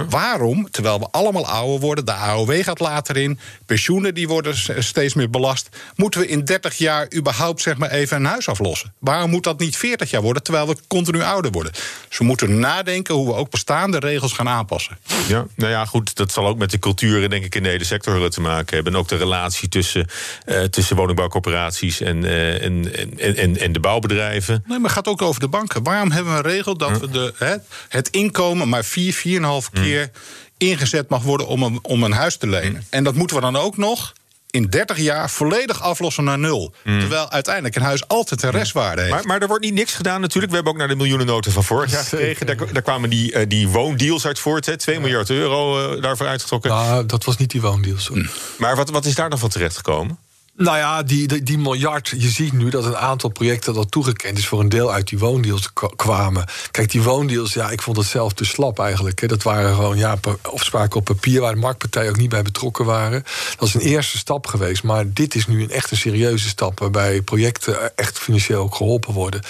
Waarom, 0.08 0.70
terwijl 0.70 0.98
we 0.98 1.08
allemaal 1.10 1.46
ouder 1.46 1.80
worden... 1.80 2.04
de 2.04 2.12
AOW 2.12 2.62
gaat 2.62 2.80
later 2.80 3.16
in, 3.16 3.38
pensioenen 3.66 4.14
die 4.14 4.28
worden 4.28 4.82
steeds 4.82 5.14
meer 5.14 5.30
belast... 5.30 5.68
moeten 5.96 6.20
we 6.20 6.26
in 6.26 6.44
30 6.44 6.78
jaar 6.78 7.08
überhaupt 7.14 7.60
zeg 7.60 7.76
maar 7.76 7.90
even 7.90 8.16
een 8.16 8.24
huis 8.24 8.48
aflossen? 8.48 8.92
Waarom 8.98 9.30
moet 9.30 9.44
dat 9.44 9.58
niet 9.58 9.76
40 9.76 10.10
jaar 10.10 10.22
worden, 10.22 10.42
terwijl 10.42 10.66
we 10.68 10.76
continu 10.86 11.22
ouder 11.22 11.50
worden? 11.50 11.72
Dus 12.08 12.18
we 12.18 12.24
moeten 12.24 12.58
nadenken 12.58 13.14
hoe 13.14 13.26
we 13.26 13.34
ook 13.34 13.50
bestaande 13.50 13.98
regels 13.98 14.32
gaan 14.32 14.48
aanpassen. 14.48 14.98
Ja, 15.26 15.46
nou 15.56 15.70
ja, 15.70 15.84
goed, 15.84 16.16
dat 16.16 16.32
zal 16.32 16.46
ook 16.46 16.58
met 16.58 16.70
de 16.70 16.78
culturen 16.78 17.30
denk 17.30 17.44
ik 17.44 17.54
in 17.54 17.62
de 17.62 17.68
hele 17.68 17.84
sector 17.84 18.30
te 18.30 18.40
maken 18.40 18.74
hebben. 18.74 18.92
En 18.92 18.98
ook 18.98 19.08
de 19.08 19.16
relatie 19.16 19.68
tussen, 19.68 20.06
uh, 20.46 20.62
tussen 20.62 20.96
woningbouwcorporaties 21.18 22.00
en, 22.00 22.24
uh, 22.24 22.62
en, 22.64 22.94
en, 22.94 23.36
en, 23.36 23.56
en, 23.56 23.72
de 23.72 23.80
bouwbedrijven. 23.80 24.64
Nee, 24.66 24.78
maar 24.78 24.86
het 24.86 24.98
gaat 24.98 25.08
ook 25.08 25.22
over 25.22 25.40
de 25.40 25.48
banken. 25.48 25.82
Waarom 25.82 26.10
hebben 26.10 26.32
we 26.32 26.38
een 26.38 26.54
regel 26.54 26.76
dat 26.76 27.00
we 27.00 27.10
de, 27.10 27.34
hè, 27.36 27.54
het 27.88 28.08
inkomen 28.08 28.68
maar 28.68 28.84
4, 28.84 29.14
4,5 29.14 29.72
keer 29.72 30.10
ingezet 30.56 31.08
mag 31.08 31.22
worden 31.22 31.46
om 31.46 31.62
een, 31.62 31.78
om 31.82 32.02
een 32.02 32.12
huis 32.12 32.36
te 32.36 32.46
lenen? 32.46 32.84
En 32.90 33.04
dat 33.04 33.14
moeten 33.14 33.36
we 33.36 33.42
dan 33.42 33.56
ook 33.56 33.76
nog 33.76 34.12
in 34.50 34.66
30 34.66 34.98
jaar 34.98 35.30
volledig 35.30 35.82
aflossen 35.82 36.24
naar 36.24 36.38
nul. 36.38 36.74
Terwijl 36.84 37.30
uiteindelijk 37.30 37.76
een 37.76 37.82
huis 37.82 38.08
altijd 38.08 38.42
een 38.42 38.50
restwaarde 38.50 39.00
heeft. 39.00 39.14
Maar, 39.14 39.26
maar 39.26 39.40
er 39.40 39.48
wordt 39.48 39.64
niet 39.64 39.74
niks 39.74 39.94
gedaan 39.94 40.20
natuurlijk. 40.20 40.48
We 40.48 40.54
hebben 40.54 40.72
ook 40.72 40.78
naar 40.78 40.88
de 40.88 40.96
miljoenennoten 40.96 41.52
van 41.52 41.64
vorig 41.64 41.90
jaar 41.90 42.04
gekregen. 42.04 42.46
Daar, 42.46 42.72
daar 42.72 42.82
kwamen 42.82 43.10
die, 43.10 43.32
uh, 43.32 43.42
die 43.48 43.68
woondeals 43.68 44.26
uit 44.26 44.38
voort. 44.38 44.66
Hè. 44.66 44.76
2 44.76 45.00
miljard 45.00 45.30
euro 45.30 45.92
uh, 45.94 46.02
daarvoor 46.02 46.26
uitgetrokken. 46.26 46.70
Nou, 46.70 47.06
dat 47.06 47.24
was 47.24 47.36
niet 47.36 47.50
die 47.50 47.60
woondeals. 47.60 48.06
Hoor. 48.06 48.30
Maar 48.58 48.76
wat, 48.76 48.90
wat 48.90 49.04
is 49.04 49.14
daar 49.14 49.30
dan 49.30 49.38
van 49.38 49.48
terechtgekomen? 49.48 50.18
Nou 50.58 50.76
ja, 50.76 51.02
die, 51.02 51.28
die, 51.28 51.42
die, 51.42 51.58
miljard. 51.58 52.14
Je 52.16 52.28
ziet 52.28 52.52
nu 52.52 52.70
dat 52.70 52.84
een 52.84 52.96
aantal 52.96 53.30
projecten 53.30 53.74
dat 53.74 53.90
toegekend 53.90 54.38
is 54.38 54.46
voor 54.46 54.60
een 54.60 54.68
deel 54.68 54.92
uit 54.92 55.08
die 55.08 55.18
woondeals 55.18 55.72
kwamen. 55.96 56.44
Kijk, 56.70 56.90
die 56.90 57.02
woondeals, 57.02 57.52
ja, 57.52 57.70
ik 57.70 57.82
vond 57.82 57.96
het 57.96 58.06
zelf 58.06 58.32
te 58.32 58.44
slap 58.44 58.78
eigenlijk. 58.78 59.20
Hè. 59.20 59.26
Dat 59.26 59.42
waren 59.42 59.74
gewoon 59.74 59.96
ja, 59.96 60.18
afspraken 60.42 60.96
op 60.96 61.04
papier 61.04 61.40
waar 61.40 61.54
de 61.54 61.60
marktpartijen 61.60 62.10
ook 62.10 62.16
niet 62.16 62.28
bij 62.28 62.42
betrokken 62.42 62.84
waren. 62.84 63.24
Dat 63.58 63.68
is 63.68 63.74
een 63.74 63.80
eerste 63.80 64.18
stap 64.18 64.46
geweest. 64.46 64.82
Maar 64.82 65.12
dit 65.12 65.34
is 65.34 65.46
nu 65.46 65.62
een 65.62 65.70
echt 65.70 65.90
een 65.90 65.96
serieuze 65.96 66.48
stap 66.48 66.78
waarbij 66.78 67.22
projecten 67.22 67.96
echt 67.96 68.18
financieel 68.18 68.68
geholpen 68.68 69.12
worden. 69.12 69.42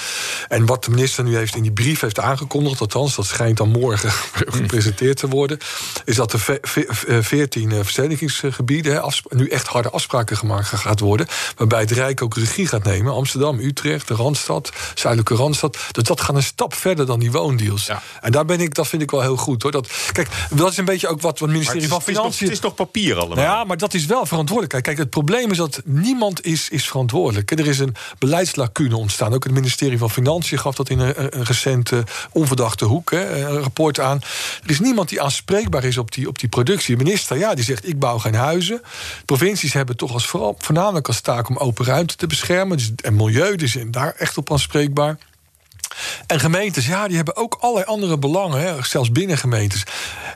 En 0.49 0.67
wat 0.67 0.85
de 0.85 0.91
minister 0.91 1.25
nu 1.25 1.37
heeft 1.37 1.57
in 1.57 1.63
die 1.63 1.73
brief 1.73 2.01
heeft 2.01 2.21
aangekondigd, 2.21 2.81
althans, 2.81 3.17
dat 3.17 3.27
schijnt 3.27 3.57
dan 3.57 3.69
morgen 3.69 4.11
gepresenteerd 4.61 5.17
te 5.17 5.29
worden, 5.29 5.59
is 6.05 6.17
dat 6.17 6.33
er 6.33 6.61
veertien 7.23 7.71
verstedelijkingsgebieden 7.71 9.13
nu 9.29 9.49
echt 9.49 9.67
harde 9.67 9.91
afspraken 9.91 10.37
gemaakt 10.37 10.67
gaan 10.67 10.79
worden. 11.01 11.27
Waarbij 11.57 11.81
het 11.81 11.91
Rijk 11.91 12.23
ook 12.23 12.37
regie 12.37 12.67
gaat 12.67 12.85
nemen. 12.85 13.13
Amsterdam, 13.13 13.59
Utrecht, 13.59 14.09
de 14.09 14.15
Randstad, 14.15 14.73
Zuidelijke 14.95 15.35
Randstad. 15.35 15.79
Dus 15.91 16.05
dat 16.05 16.21
gaat 16.21 16.37
een 16.37 16.43
stap 16.43 16.75
verder 16.75 17.07
dan 17.07 17.19
die 17.19 17.33
woondeals. 17.33 17.87
Ja. 17.87 18.03
En 18.21 18.33
daar 18.33 18.45
ben 18.45 18.61
ik, 18.61 18.75
dat 18.75 18.89
vind 18.89 19.03
ik 19.03 19.11
wel 19.11 19.21
heel 19.21 19.37
goed 19.37 19.63
hoor. 19.63 19.73
Dat, 19.73 19.89
kijk, 20.13 20.29
dat 20.51 20.71
is 20.71 20.77
een 20.77 20.85
beetje 20.85 21.09
ook 21.09 21.21
wat 21.21 21.39
het 21.39 21.51
ministerie 21.51 21.83
is, 21.83 21.89
van 21.89 22.03
Financiën. 22.03 22.47
Het 22.47 22.55
is 22.55 22.61
toch 22.61 22.75
papier 22.75 23.17
allemaal? 23.17 23.45
Ja, 23.45 23.65
maar 23.65 23.77
dat 23.77 23.95
is 23.95 24.07
wel 24.07 24.27
verantwoordelijkheid. 24.27 24.85
Kijk, 24.85 24.99
het 24.99 25.11
probleem 25.11 25.51
is 25.51 25.57
dat 25.57 25.81
niemand 25.85 26.45
is, 26.45 26.69
is 26.69 26.89
verantwoordelijk. 26.89 27.51
Er 27.51 27.67
is 27.67 27.79
een 27.79 27.95
beleidslacune 28.19 28.97
ontstaan. 28.97 29.35
Ook 29.35 29.45
het 29.45 29.53
ministerie 29.53 29.99
van 29.99 30.11
Financiën 30.11 30.59
gaf 30.59 30.75
dat 30.75 30.89
in 30.89 30.99
een, 30.99 31.39
een 31.39 31.45
recente 31.45 32.05
onverdachte 32.33 32.85
hoek 32.85 33.11
hè, 33.11 33.49
een 33.49 33.61
rapport 33.61 34.01
aan. 34.01 34.21
Er 34.65 34.71
is 34.71 34.81
niemand 34.81 35.09
die 35.09 35.23
aanspreekbaar 35.23 35.85
is 35.85 35.99
op 35.99 36.13
die, 36.13 36.29
op 36.29 36.39
die 36.39 36.49
productie. 36.49 36.97
De 36.97 37.05
minister, 37.05 37.39
ja, 37.39 37.55
die 37.55 37.65
zegt: 37.65 37.89
ik 37.89 37.99
bouw 37.99 38.19
geen 38.19 38.35
huizen. 38.35 38.83
Provincies 39.25 39.73
hebben 39.73 39.97
toch 39.97 40.13
als 40.13 40.27
vooral, 40.27 40.57
voornamelijk 40.59 40.88
als 41.09 41.21
taak 41.21 41.49
om 41.49 41.57
open 41.57 41.85
ruimte 41.85 42.17
te 42.17 42.27
beschermen. 42.27 42.77
Dus, 42.77 42.93
en 42.95 43.17
milieu, 43.17 43.57
zijn 43.69 43.91
daar 43.91 44.15
echt 44.15 44.39
op 44.39 44.53
aanspreekbaar. 44.53 45.19
En 46.27 46.41
gemeentes, 46.41 46.87
ja, 46.87 47.07
die 47.07 47.17
hebben 47.17 47.37
ook 47.37 47.57
allerlei 47.61 47.87
andere 47.87 48.19
belangen, 48.19 48.61
hè, 48.61 48.83
zelfs 48.83 49.13
binnen 49.13 49.39
gemeentes. 49.39 49.83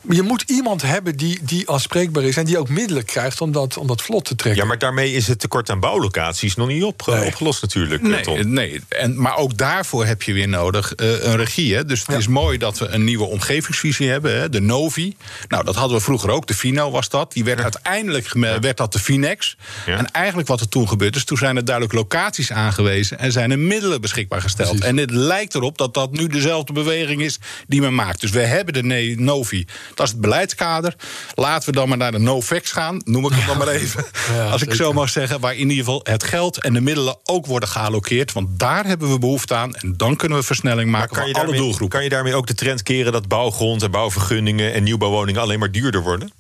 Maar 0.03 0.17
je 0.17 0.23
moet 0.23 0.45
iemand 0.47 0.83
hebben 0.83 1.17
die, 1.17 1.39
die 1.43 1.71
aanspreekbaar 1.71 2.23
is 2.23 2.37
en 2.37 2.45
die 2.45 2.59
ook 2.59 2.69
middelen 2.69 3.05
krijgt 3.05 3.41
om 3.41 3.53
dat, 3.53 3.77
om 3.77 3.87
dat 3.87 4.03
vlot 4.03 4.25
te 4.25 4.35
trekken. 4.35 4.63
Ja, 4.63 4.69
maar 4.69 4.79
daarmee 4.79 5.13
is 5.13 5.27
het 5.27 5.39
tekort 5.39 5.71
aan 5.71 5.81
bouwlocaties 5.81 6.55
nog 6.55 6.69
niet 6.69 6.83
op, 6.83 7.09
opgelost, 7.27 7.63
natuurlijk. 7.63 8.03
Nee, 8.03 8.45
nee. 8.45 8.81
En, 8.89 9.21
maar 9.21 9.37
ook 9.37 9.57
daarvoor 9.57 10.05
heb 10.05 10.23
je 10.23 10.33
weer 10.33 10.49
nodig 10.49 10.93
uh, 10.97 11.25
een 11.25 11.37
regie. 11.37 11.75
Hè. 11.75 11.85
Dus 11.85 12.07
het 12.07 12.17
is 12.17 12.29
mooi 12.29 12.59
dat 12.59 12.79
we 12.79 12.87
een 12.87 13.05
nieuwe 13.05 13.25
omgevingsvisie 13.25 14.09
hebben, 14.09 14.41
hè, 14.41 14.49
de 14.49 14.61
Novi. 14.61 15.17
Nou, 15.49 15.65
dat 15.65 15.75
hadden 15.75 15.97
we 15.97 16.03
vroeger 16.03 16.31
ook. 16.31 16.47
De 16.47 16.55
Fino 16.55 16.91
was 16.91 17.09
dat. 17.09 17.33
Die 17.33 17.45
werd 17.45 17.61
uiteindelijk 17.61 18.33
werd 18.61 18.77
dat 18.77 18.93
de 18.93 18.99
Finex. 18.99 19.57
En 19.87 20.11
eigenlijk 20.11 20.49
wat 20.49 20.61
er 20.61 20.69
toen 20.69 20.89
gebeurd 20.89 21.17
is, 21.17 21.25
toen 21.25 21.37
zijn 21.37 21.57
er 21.57 21.65
duidelijk 21.65 21.95
locaties 21.95 22.53
aangewezen 22.53 23.19
en 23.19 23.33
zijn 23.33 23.51
er 23.51 23.59
middelen 23.59 24.01
beschikbaar 24.01 24.43
gesteld. 24.43 24.69
Precies. 24.69 24.87
En 24.87 24.97
het 24.97 25.11
lijkt 25.53 25.55
erop 25.55 25.79
dat 25.79 25.95
dat 25.95 26.19
nu 26.21 26.27
dezelfde 26.27 26.73
beweging 26.73 27.23
is 27.23 27.39
die 27.67 27.81
men 27.81 27.95
maakt. 27.95 28.21
Dus 28.21 28.31
we 28.31 28.41
hebben 28.41 28.75
de 28.75 29.15
Novi, 29.19 29.67
dat 29.95 30.07
is 30.07 30.13
het 30.13 30.21
beleidskader. 30.21 30.95
Laten 31.35 31.69
we 31.69 31.75
dan 31.75 31.89
maar 31.89 31.97
naar 31.97 32.13
de 32.13 32.19
Novex 32.19 32.73
gaan, 32.73 33.01
noem 33.05 33.25
ik 33.25 33.33
het 33.33 33.47
dan 33.47 33.59
maar 33.59 33.69
even. 33.69 34.05
Ja, 34.33 34.49
als 34.49 34.63
ik 34.63 34.75
zo 34.75 34.93
mag 34.93 35.09
zeggen, 35.09 35.41
waar 35.41 35.53
in 35.53 35.71
ieder 35.71 35.85
geval 35.85 36.01
het 36.03 36.25
geld 36.25 36.63
en 36.63 36.73
de 36.73 36.81
middelen 36.81 37.17
ook 37.25 37.47
worden 37.47 37.69
gealloceerd. 37.69 38.33
Want 38.33 38.59
daar 38.59 38.87
hebben 38.87 39.11
we 39.11 39.19
behoefte 39.19 39.55
aan. 39.55 39.75
En 39.75 39.97
dan 39.97 40.17
kunnen 40.17 40.39
we 40.39 40.45
versnelling 40.45 40.91
maken 40.91 41.17
voor 41.17 41.33
alle 41.33 41.57
doelgroepen. 41.57 41.89
Kan 41.89 42.03
je 42.03 42.09
daarmee 42.09 42.35
ook 42.35 42.47
de 42.47 42.55
trend 42.55 42.83
keren 42.83 43.13
dat 43.13 43.29
bouwgrond 43.29 43.83
en 43.83 43.91
bouwvergunningen 43.91 44.73
en 44.73 44.83
nieuwbouwwoningen 44.83 45.41
alleen 45.41 45.59
maar 45.59 45.71
duurder 45.71 46.03
worden? 46.03 46.33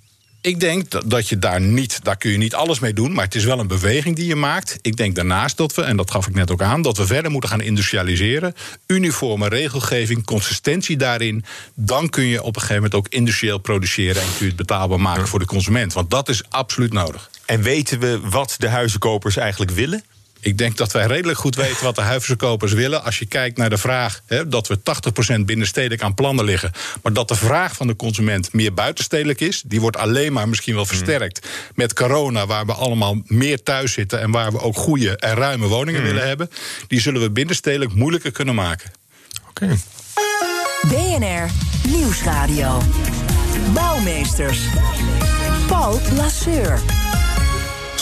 Ik 0.43 0.61
denk 0.61 1.11
dat 1.11 1.29
je 1.29 1.39
daar 1.39 1.61
niet, 1.61 2.05
daar 2.05 2.17
kun 2.17 2.31
je 2.31 2.37
niet 2.37 2.55
alles 2.55 2.79
mee 2.79 2.93
doen, 2.93 3.13
maar 3.13 3.25
het 3.25 3.35
is 3.35 3.45
wel 3.45 3.59
een 3.59 3.67
beweging 3.67 4.17
die 4.17 4.27
je 4.27 4.37
maakt. 4.37 4.79
Ik 4.81 4.97
denk 4.97 5.15
daarnaast 5.15 5.57
dat 5.57 5.75
we, 5.75 5.83
en 5.83 5.97
dat 5.97 6.11
gaf 6.11 6.27
ik 6.27 6.35
net 6.35 6.51
ook 6.51 6.63
aan, 6.63 6.83
dat 6.83 6.97
we 6.97 7.07
verder 7.07 7.31
moeten 7.31 7.51
gaan 7.51 7.61
industrialiseren. 7.61 8.55
Uniforme 8.87 9.49
regelgeving, 9.49 10.25
consistentie 10.25 10.97
daarin. 10.97 11.45
Dan 11.75 12.09
kun 12.09 12.25
je 12.25 12.43
op 12.43 12.55
een 12.55 12.61
gegeven 12.61 12.83
moment 12.83 12.95
ook 12.95 13.09
industrieel 13.09 13.59
produceren 13.59 14.23
en 14.23 14.29
kun 14.29 14.39
je 14.39 14.47
het 14.47 14.57
betaalbaar 14.57 15.01
maken 15.01 15.29
voor 15.29 15.39
de 15.39 15.45
consument. 15.45 15.93
Want 15.93 16.11
dat 16.11 16.29
is 16.29 16.43
absoluut 16.49 16.93
nodig. 16.93 17.31
En 17.47 17.63
weten 17.63 17.99
we 17.99 18.21
wat 18.23 18.55
de 18.59 18.69
huizenkopers 18.69 19.37
eigenlijk 19.37 19.71
willen? 19.71 20.05
Ik 20.45 20.59
denk 20.59 20.77
dat 20.77 20.93
wij 20.93 21.07
redelijk 21.07 21.39
goed 21.39 21.55
weten 21.55 21.85
wat 21.85 21.95
de 21.95 22.01
huisverkopers 22.01 22.73
willen. 22.73 23.05
Als 23.05 23.19
je 23.19 23.27
kijkt 23.27 23.57
naar 23.57 23.71
de 23.71 23.79
vraag 23.79 24.23
hè, 24.27 24.49
dat 24.49 24.69
we 24.69 24.79
80% 25.39 25.41
binnenstedelijk 25.41 26.03
aan 26.03 26.15
plannen 26.15 26.45
liggen. 26.45 26.71
Maar 27.03 27.13
dat 27.13 27.29
de 27.29 27.35
vraag 27.35 27.77
van 27.77 27.87
de 27.87 27.97
consument 27.97 28.53
meer 28.53 28.75
buitenstedelijk 28.75 29.41
is. 29.41 29.63
Die 29.67 29.81
wordt 29.81 29.97
alleen 29.97 30.33
maar 30.33 30.49
misschien 30.49 30.75
wel 30.75 30.87
versterkt 30.87 31.49
met 31.75 31.93
corona. 31.93 32.47
Waar 32.47 32.67
we 32.67 32.73
allemaal 32.73 33.23
meer 33.25 33.63
thuis 33.63 33.93
zitten. 33.93 34.21
En 34.21 34.31
waar 34.31 34.53
we 34.53 34.61
ook 34.61 34.77
goede 34.77 35.17
en 35.17 35.35
ruime 35.35 35.67
woningen 35.67 36.01
mm. 36.01 36.07
willen 36.07 36.27
hebben. 36.27 36.51
Die 36.89 37.01
zullen 37.01 37.21
we 37.21 37.31
binnenstedelijk 37.31 37.95
moeilijker 37.95 38.31
kunnen 38.31 38.55
maken. 38.55 38.91
Oké. 39.49 39.65
Okay. 39.65 41.19
BNR 41.19 41.51
Nieuwsradio. 41.89 42.83
Bouwmeesters. 43.75 44.61
Paul 45.67 46.01
Lasseur. 46.17 47.02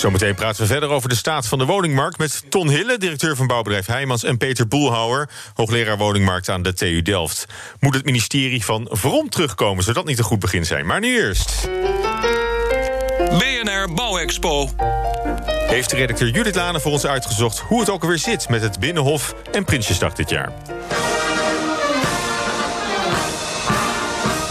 Zometeen 0.01 0.35
praten 0.35 0.63
we 0.63 0.67
verder 0.67 0.89
over 0.89 1.09
de 1.09 1.15
staat 1.15 1.47
van 1.47 1.59
de 1.59 1.65
woningmarkt 1.65 2.19
met 2.19 2.43
Ton 2.49 2.69
Hille, 2.69 2.99
directeur 2.99 3.37
van 3.37 3.47
bouwbedrijf 3.47 3.87
Heijmans, 3.87 4.25
en 4.25 4.37
Peter 4.37 4.69
Boelhouwer, 4.69 5.29
hoogleraar 5.55 5.97
woningmarkt 5.97 6.49
aan 6.49 6.63
de 6.63 6.75
TU 6.75 7.03
Delft. 7.03 7.47
Moet 7.81 7.95
het 7.95 8.05
ministerie 8.05 8.65
van 8.65 8.89
Vrom 8.91 9.29
terugkomen? 9.29 9.83
Zou 9.83 9.97
dat 9.97 10.05
niet 10.05 10.19
een 10.19 10.25
goed 10.25 10.39
begin 10.39 10.67
zijn? 10.67 10.87
Maar 10.87 11.01
nu 11.01 11.21
eerst. 11.21 11.69
BNR 13.39 13.95
Bouwexpo. 13.95 14.71
Heeft 15.67 15.91
de 15.91 15.97
redacteur 15.97 16.29
Judith 16.29 16.55
Lane 16.55 16.81
voor 16.81 16.93
ons 16.93 17.07
uitgezocht 17.07 17.59
hoe 17.59 17.81
het 17.81 17.91
ook 17.91 18.03
alweer 18.03 18.19
zit 18.19 18.49
met 18.49 18.63
het 18.63 18.79
Binnenhof 18.79 19.35
en 19.53 19.65
Prinsjesdag 19.65 20.13
dit 20.13 20.31
jaar. 20.31 20.53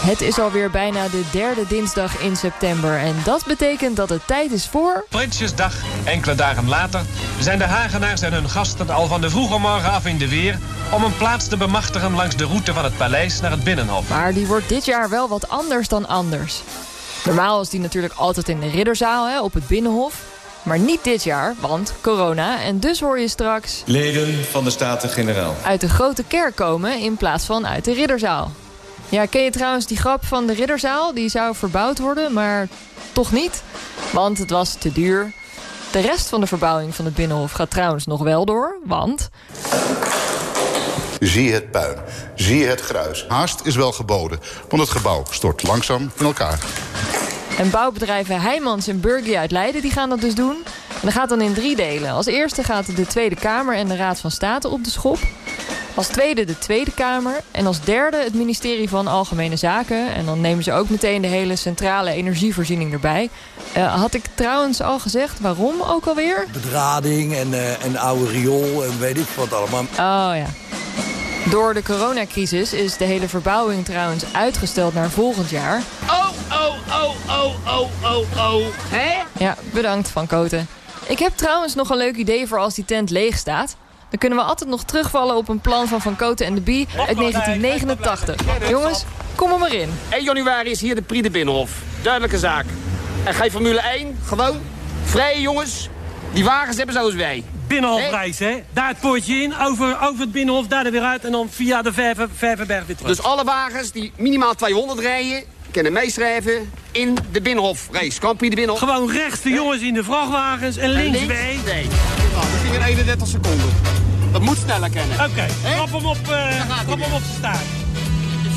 Het 0.00 0.20
is 0.20 0.38
alweer 0.38 0.70
bijna 0.70 1.08
de 1.08 1.22
derde 1.32 1.66
dinsdag 1.68 2.20
in 2.20 2.36
september. 2.36 2.98
En 2.98 3.14
dat 3.24 3.46
betekent 3.46 3.96
dat 3.96 4.08
het 4.08 4.26
tijd 4.26 4.52
is 4.52 4.66
voor... 4.66 5.04
Prinsjesdag. 5.08 5.74
Enkele 6.04 6.34
dagen 6.34 6.68
later 6.68 7.00
zijn 7.40 7.58
de 7.58 7.64
Hagenaars 7.64 8.20
en 8.20 8.32
hun 8.32 8.50
gasten 8.50 8.90
al 8.90 9.06
van 9.06 9.20
de 9.20 9.30
vroege 9.30 9.58
morgen 9.58 9.90
af 9.90 10.06
in 10.06 10.18
de 10.18 10.28
weer... 10.28 10.58
om 10.92 11.02
een 11.02 11.16
plaats 11.16 11.48
te 11.48 11.56
bemachtigen 11.56 12.14
langs 12.14 12.36
de 12.36 12.44
route 12.44 12.72
van 12.72 12.84
het 12.84 12.96
paleis 12.96 13.40
naar 13.40 13.50
het 13.50 13.64
Binnenhof. 13.64 14.08
Maar 14.08 14.32
die 14.32 14.46
wordt 14.46 14.68
dit 14.68 14.84
jaar 14.84 15.08
wel 15.08 15.28
wat 15.28 15.48
anders 15.48 15.88
dan 15.88 16.08
anders. 16.08 16.62
Normaal 17.24 17.60
is 17.60 17.68
die 17.68 17.80
natuurlijk 17.80 18.14
altijd 18.14 18.48
in 18.48 18.60
de 18.60 18.68
Ridderzaal, 18.68 19.28
hè, 19.28 19.40
op 19.40 19.52
het 19.52 19.66
Binnenhof. 19.66 20.22
Maar 20.62 20.78
niet 20.78 21.04
dit 21.04 21.24
jaar, 21.24 21.54
want 21.60 21.94
corona. 22.00 22.62
En 22.62 22.78
dus 22.78 23.00
hoor 23.00 23.20
je 23.20 23.28
straks... 23.28 23.82
Leden 23.86 24.44
van 24.44 24.64
de 24.64 24.70
Staten-Generaal. 24.70 25.54
...uit 25.64 25.80
de 25.80 25.88
Grote 25.88 26.24
Kerk 26.24 26.56
komen 26.56 26.98
in 26.98 27.16
plaats 27.16 27.44
van 27.44 27.66
uit 27.66 27.84
de 27.84 27.92
Ridderzaal. 27.92 28.50
Ja, 29.10 29.26
ken 29.26 29.42
je 29.42 29.50
trouwens 29.50 29.86
die 29.86 29.96
grap 29.96 30.24
van 30.24 30.46
de 30.46 30.52
Ridderzaal? 30.52 31.14
Die 31.14 31.28
zou 31.28 31.54
verbouwd 31.54 31.98
worden, 31.98 32.32
maar 32.32 32.68
toch 33.12 33.32
niet. 33.32 33.62
Want 34.12 34.38
het 34.38 34.50
was 34.50 34.74
te 34.74 34.92
duur. 34.92 35.32
De 35.92 36.00
rest 36.00 36.28
van 36.28 36.40
de 36.40 36.46
verbouwing 36.46 36.94
van 36.94 37.04
het 37.04 37.14
Binnenhof 37.14 37.52
gaat 37.52 37.70
trouwens 37.70 38.06
nog 38.06 38.22
wel 38.22 38.44
door, 38.44 38.78
want... 38.84 39.28
Zie 41.20 41.52
het 41.52 41.70
puin. 41.70 41.96
Zie 42.34 42.66
het 42.66 42.80
gruis. 42.80 43.24
Haast 43.28 43.60
is 43.64 43.76
wel 43.76 43.92
geboden, 43.92 44.40
want 44.68 44.82
het 44.82 44.90
gebouw 44.90 45.24
stort 45.30 45.62
langzaam 45.62 46.10
in 46.18 46.24
elkaar. 46.24 46.58
En 47.58 47.70
bouwbedrijven 47.70 48.40
Heijmans 48.40 48.86
en 48.86 49.00
Burgie 49.00 49.38
uit 49.38 49.50
Leiden 49.50 49.82
die 49.82 49.90
gaan 49.90 50.08
dat 50.08 50.20
dus 50.20 50.34
doen. 50.34 50.56
En 50.88 51.00
dat 51.02 51.12
gaat 51.12 51.28
dan 51.28 51.40
in 51.40 51.54
drie 51.54 51.76
delen. 51.76 52.10
Als 52.10 52.26
eerste 52.26 52.62
gaat 52.62 52.96
de 52.96 53.06
Tweede 53.06 53.36
Kamer 53.36 53.76
en 53.76 53.88
de 53.88 53.96
Raad 53.96 54.20
van 54.20 54.30
State 54.30 54.68
op 54.68 54.84
de 54.84 54.90
schop. 54.90 55.18
Als 55.94 56.06
tweede 56.06 56.44
de 56.44 56.58
Tweede 56.58 56.90
Kamer. 56.90 57.40
En 57.50 57.66
als 57.66 57.80
derde 57.80 58.22
het 58.24 58.34
ministerie 58.34 58.88
van 58.88 59.06
Algemene 59.06 59.56
Zaken. 59.56 60.14
En 60.14 60.24
dan 60.24 60.40
nemen 60.40 60.64
ze 60.64 60.72
ook 60.72 60.88
meteen 60.88 61.22
de 61.22 61.28
hele 61.28 61.56
centrale 61.56 62.12
energievoorziening 62.12 62.92
erbij. 62.92 63.30
Uh, 63.76 64.00
had 64.00 64.14
ik 64.14 64.24
trouwens 64.34 64.80
al 64.80 64.98
gezegd 64.98 65.40
waarom 65.40 65.82
ook 65.82 66.06
alweer? 66.06 66.46
Bedrading 66.52 67.34
en, 67.34 67.48
uh, 67.48 67.84
en 67.84 67.96
oude 67.96 68.30
riool 68.30 68.84
en 68.84 68.98
weet 68.98 69.18
ik 69.18 69.28
wat 69.36 69.52
allemaal. 69.52 69.82
Oh 69.82 70.36
ja. 70.36 70.46
Door 71.50 71.74
de 71.74 71.82
coronacrisis 71.82 72.72
is 72.72 72.96
de 72.96 73.04
hele 73.04 73.28
verbouwing 73.28 73.84
trouwens 73.84 74.24
uitgesteld 74.32 74.94
naar 74.94 75.10
volgend 75.10 75.50
jaar. 75.50 75.82
Oh, 76.08 76.28
oh, 76.50 76.74
oh, 76.88 77.14
oh, 77.28 77.54
oh, 77.66 77.88
oh, 78.02 78.54
oh. 78.54 78.64
Hè? 78.88 79.22
Ja, 79.44 79.56
bedankt 79.72 80.08
Van 80.08 80.26
Koten. 80.26 80.68
Ik 81.06 81.18
heb 81.18 81.36
trouwens 81.36 81.74
nog 81.74 81.90
een 81.90 81.96
leuk 81.96 82.16
idee 82.16 82.46
voor 82.46 82.58
als 82.58 82.74
die 82.74 82.84
tent 82.84 83.10
leeg 83.10 83.36
staat. 83.36 83.76
Dan 84.10 84.18
kunnen 84.18 84.38
we 84.38 84.44
altijd 84.44 84.70
nog 84.70 84.84
terugvallen 84.84 85.36
op 85.36 85.48
een 85.48 85.60
plan 85.60 85.88
van 85.88 86.00
Van 86.00 86.16
Koten 86.16 86.46
en 86.46 86.54
de 86.54 86.60
Bie 86.60 86.88
uit 87.08 87.16
1989. 87.16 88.68
Jongens, 88.68 89.04
kom 89.34 89.52
er 89.52 89.58
maar 89.58 89.74
in. 89.74 89.90
1 90.08 90.24
januari 90.24 90.70
is 90.70 90.80
hier 90.80 90.94
de 90.94 91.02
Prix 91.02 91.22
de 91.22 91.30
Binnenhof. 91.30 91.70
Duidelijke 92.02 92.38
zaak. 92.38 92.64
En 93.24 93.34
geen 93.34 93.50
Formule 93.50 93.80
1, 93.80 94.18
gewoon. 94.24 94.60
Vrije 95.04 95.40
jongens. 95.40 95.88
Die 96.32 96.44
wagens 96.44 96.76
hebben 96.76 96.94
zoals 96.94 97.14
wij. 97.14 97.44
Binnenhofreis, 97.66 98.38
hè? 98.38 98.62
Daar 98.72 98.88
het 98.88 99.00
poortje 99.00 99.34
in, 99.34 99.54
over, 99.58 100.00
over 100.00 100.20
het 100.20 100.32
Binnenhof, 100.32 100.66
daar 100.66 100.86
er 100.86 100.92
weer 100.92 101.02
uit... 101.02 101.24
en 101.24 101.32
dan 101.32 101.48
via 101.50 101.82
de 101.82 101.92
Vervenberg 101.92 102.86
weer 102.86 102.96
terug. 102.96 103.16
Dus 103.16 103.22
alle 103.22 103.44
wagens 103.44 103.92
die 103.92 104.12
minimaal 104.16 104.54
200 104.54 104.98
rijden... 104.98 105.42
kunnen 105.70 105.92
meeschrijven 105.92 106.72
in 106.90 107.16
de 107.32 107.40
Binnenhofrace. 107.40 108.20
Kampie 108.20 108.50
de 108.50 108.56
Binnenhof. 108.56 108.88
Gewoon 108.88 109.10
rechts 109.10 109.42
de 109.42 109.50
jongens 109.50 109.82
in 109.82 109.94
de 109.94 110.04
vrachtwagens 110.04 110.76
en 110.76 110.90
links, 110.90 111.18
links 111.18 111.62
wij. 111.64 111.86
Nee. 112.70 112.78
Nou, 112.78 112.94
dat 112.94 113.06
ging 113.06 113.08
in 113.08 113.14
31 113.14 113.28
seconden. 113.28 113.68
Dat 114.32 114.42
moet 114.42 114.58
sneller 114.58 114.90
kennen. 114.90 115.20
Oké, 115.20 115.30
okay. 115.30 115.48
trap 115.74 115.92
hem 115.92 116.06
op, 116.06 116.16
uh, 116.16 116.84
trap 116.86 117.00
hem 117.00 117.12
op 117.12 117.22
staan. 117.38 117.60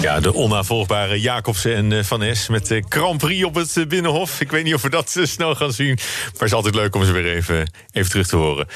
Ja, 0.01 0.19
de 0.19 0.33
onnavolgbare 0.33 1.19
Jacobsen 1.19 1.75
en 1.75 1.91
uh, 1.91 2.03
Van 2.03 2.23
Es 2.23 2.47
met 2.47 2.67
de 2.67 2.83
Grand 2.89 3.17
Prix 3.17 3.45
op 3.45 3.55
het 3.55 3.85
Binnenhof. 3.87 4.41
Ik 4.41 4.51
weet 4.51 4.63
niet 4.63 4.73
of 4.73 4.81
we 4.81 4.89
dat 4.89 5.19
snel 5.23 5.55
gaan 5.55 5.71
zien. 5.71 5.93
Maar 5.95 6.31
het 6.31 6.41
is 6.41 6.53
altijd 6.53 6.75
leuk 6.75 6.95
om 6.95 7.05
ze 7.05 7.11
weer 7.11 7.35
even, 7.35 7.71
even 7.91 8.09
terug 8.09 8.27
te 8.27 8.35
horen. 8.35 8.67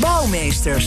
Bouwmeesters. 0.00 0.86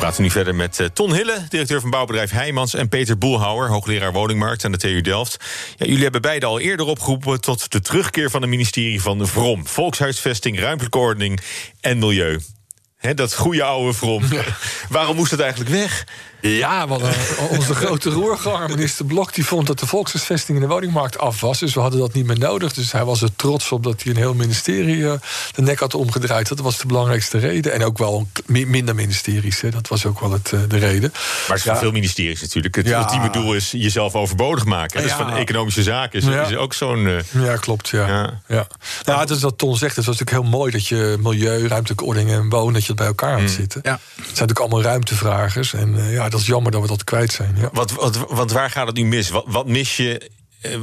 Praten 0.00 0.22
nu 0.22 0.30
verder 0.30 0.54
met 0.54 0.78
uh, 0.78 0.86
Ton 0.86 1.14
Hille, 1.14 1.46
directeur 1.48 1.80
van 1.80 1.90
bouwbedrijf 1.90 2.30
Heijmans... 2.30 2.74
en 2.74 2.88
Peter 2.88 3.18
Boelhouwer, 3.18 3.68
hoogleraar 3.68 4.12
woningmarkt 4.12 4.64
aan 4.64 4.72
de 4.72 4.78
TU 4.78 5.00
Delft. 5.00 5.36
Ja, 5.76 5.86
jullie 5.86 6.02
hebben 6.02 6.22
beide 6.22 6.46
al 6.46 6.60
eerder 6.60 6.86
opgeroepen 6.86 7.40
tot 7.40 7.72
de 7.72 7.80
terugkeer 7.80 8.30
van 8.30 8.40
het 8.40 8.50
ministerie 8.50 9.02
van 9.02 9.18
de 9.18 9.26
VROM. 9.26 9.66
Volkshuisvesting, 9.66 10.58
ruimtelijke 10.58 10.98
ordening 10.98 11.40
en 11.80 11.98
milieu. 11.98 12.40
He, 13.00 13.14
dat 13.14 13.34
goede 13.34 13.62
oude 13.62 13.92
Vrom. 13.92 14.22
Waarom 14.88 15.16
moest 15.16 15.30
het 15.30 15.40
eigenlijk 15.40 15.70
weg? 15.70 16.04
Ja, 16.40 16.88
want 16.88 17.02
uh, 17.02 17.10
onze 17.50 17.74
grote 17.74 18.10
roerganger, 18.10 18.68
minister 18.68 19.04
Blok... 19.04 19.34
die 19.34 19.46
vond 19.46 19.66
dat 19.66 19.78
de 19.78 19.86
volkshuisvesting 19.86 20.58
in 20.58 20.62
de 20.62 20.70
woningmarkt 20.70 21.18
af 21.18 21.40
was. 21.40 21.58
Dus 21.58 21.74
we 21.74 21.80
hadden 21.80 22.00
dat 22.00 22.12
niet 22.12 22.26
meer 22.26 22.38
nodig. 22.38 22.72
Dus 22.72 22.92
hij 22.92 23.04
was 23.04 23.22
er 23.22 23.36
trots 23.36 23.72
op 23.72 23.82
dat 23.82 24.02
hij 24.02 24.12
een 24.12 24.18
heel 24.18 24.34
ministerie 24.34 24.96
uh, 24.96 25.12
de 25.54 25.62
nek 25.62 25.78
had 25.78 25.94
omgedraaid. 25.94 26.48
Dat 26.48 26.60
was 26.60 26.78
de 26.78 26.86
belangrijkste 26.86 27.38
reden. 27.38 27.72
En 27.72 27.84
ook 27.84 27.98
wel 27.98 28.28
minder 28.46 28.94
ministeries. 28.94 29.60
Hè. 29.60 29.70
Dat 29.70 29.88
was 29.88 30.06
ook 30.06 30.20
wel 30.20 30.32
het, 30.32 30.52
uh, 30.54 30.60
de 30.68 30.78
reden. 30.78 31.12
Maar 31.48 31.56
het 31.56 31.66
ja. 31.66 31.76
veel 31.76 31.92
ministeries 31.92 32.40
natuurlijk. 32.40 32.74
Het 32.74 32.86
ja. 32.86 33.00
ultieme 33.00 33.30
doel 33.30 33.54
is 33.54 33.70
jezelf 33.70 34.14
overbodig 34.14 34.64
maken. 34.64 35.02
Dus 35.02 35.12
van 35.12 35.36
economische 35.36 35.82
zaken 35.82 36.20
is, 36.20 36.50
is 36.50 36.56
ook 36.56 36.74
zo'n... 36.74 37.22
Ja, 37.30 37.56
klopt. 37.56 37.88
Ja. 37.88 38.06
Ja. 38.06 38.40
Ja. 38.48 38.66
Nou, 39.04 39.20
het 39.20 39.30
is 39.30 39.42
wat 39.42 39.58
Ton 39.58 39.76
zegt. 39.76 39.96
Het 39.96 40.06
was 40.06 40.18
natuurlijk 40.18 40.44
heel 40.46 40.58
mooi 40.58 40.72
dat 40.72 40.86
je 40.86 41.16
milieu, 41.20 41.66
ruimtelijke 41.66 42.04
ordening 42.04 42.30
en 42.30 42.48
wonen... 42.48 42.82
dat 42.96 42.98
bij 42.98 43.06
elkaar 43.06 43.40
aan 43.40 43.48
zitten. 43.48 43.80
Ja. 43.84 43.92
Het 43.92 44.00
zijn 44.14 44.26
natuurlijk 44.26 44.58
allemaal 44.58 44.82
ruimtevragers. 44.82 45.74
En 45.74 46.10
ja, 46.10 46.28
dat 46.28 46.40
is 46.40 46.46
jammer 46.46 46.72
dat 46.72 46.80
we 46.80 46.86
dat 46.86 47.04
kwijt 47.04 47.32
zijn. 47.32 47.56
Ja. 47.56 47.68
Wat, 47.72 47.90
wat, 47.90 48.16
want 48.28 48.52
waar 48.52 48.70
gaat 48.70 48.86
het 48.86 48.96
nu 48.96 49.04
mis? 49.04 49.30
Wat, 49.30 49.44
wat 49.46 49.66
mis 49.66 49.96
je 49.96 50.18
eh, 50.18 50.28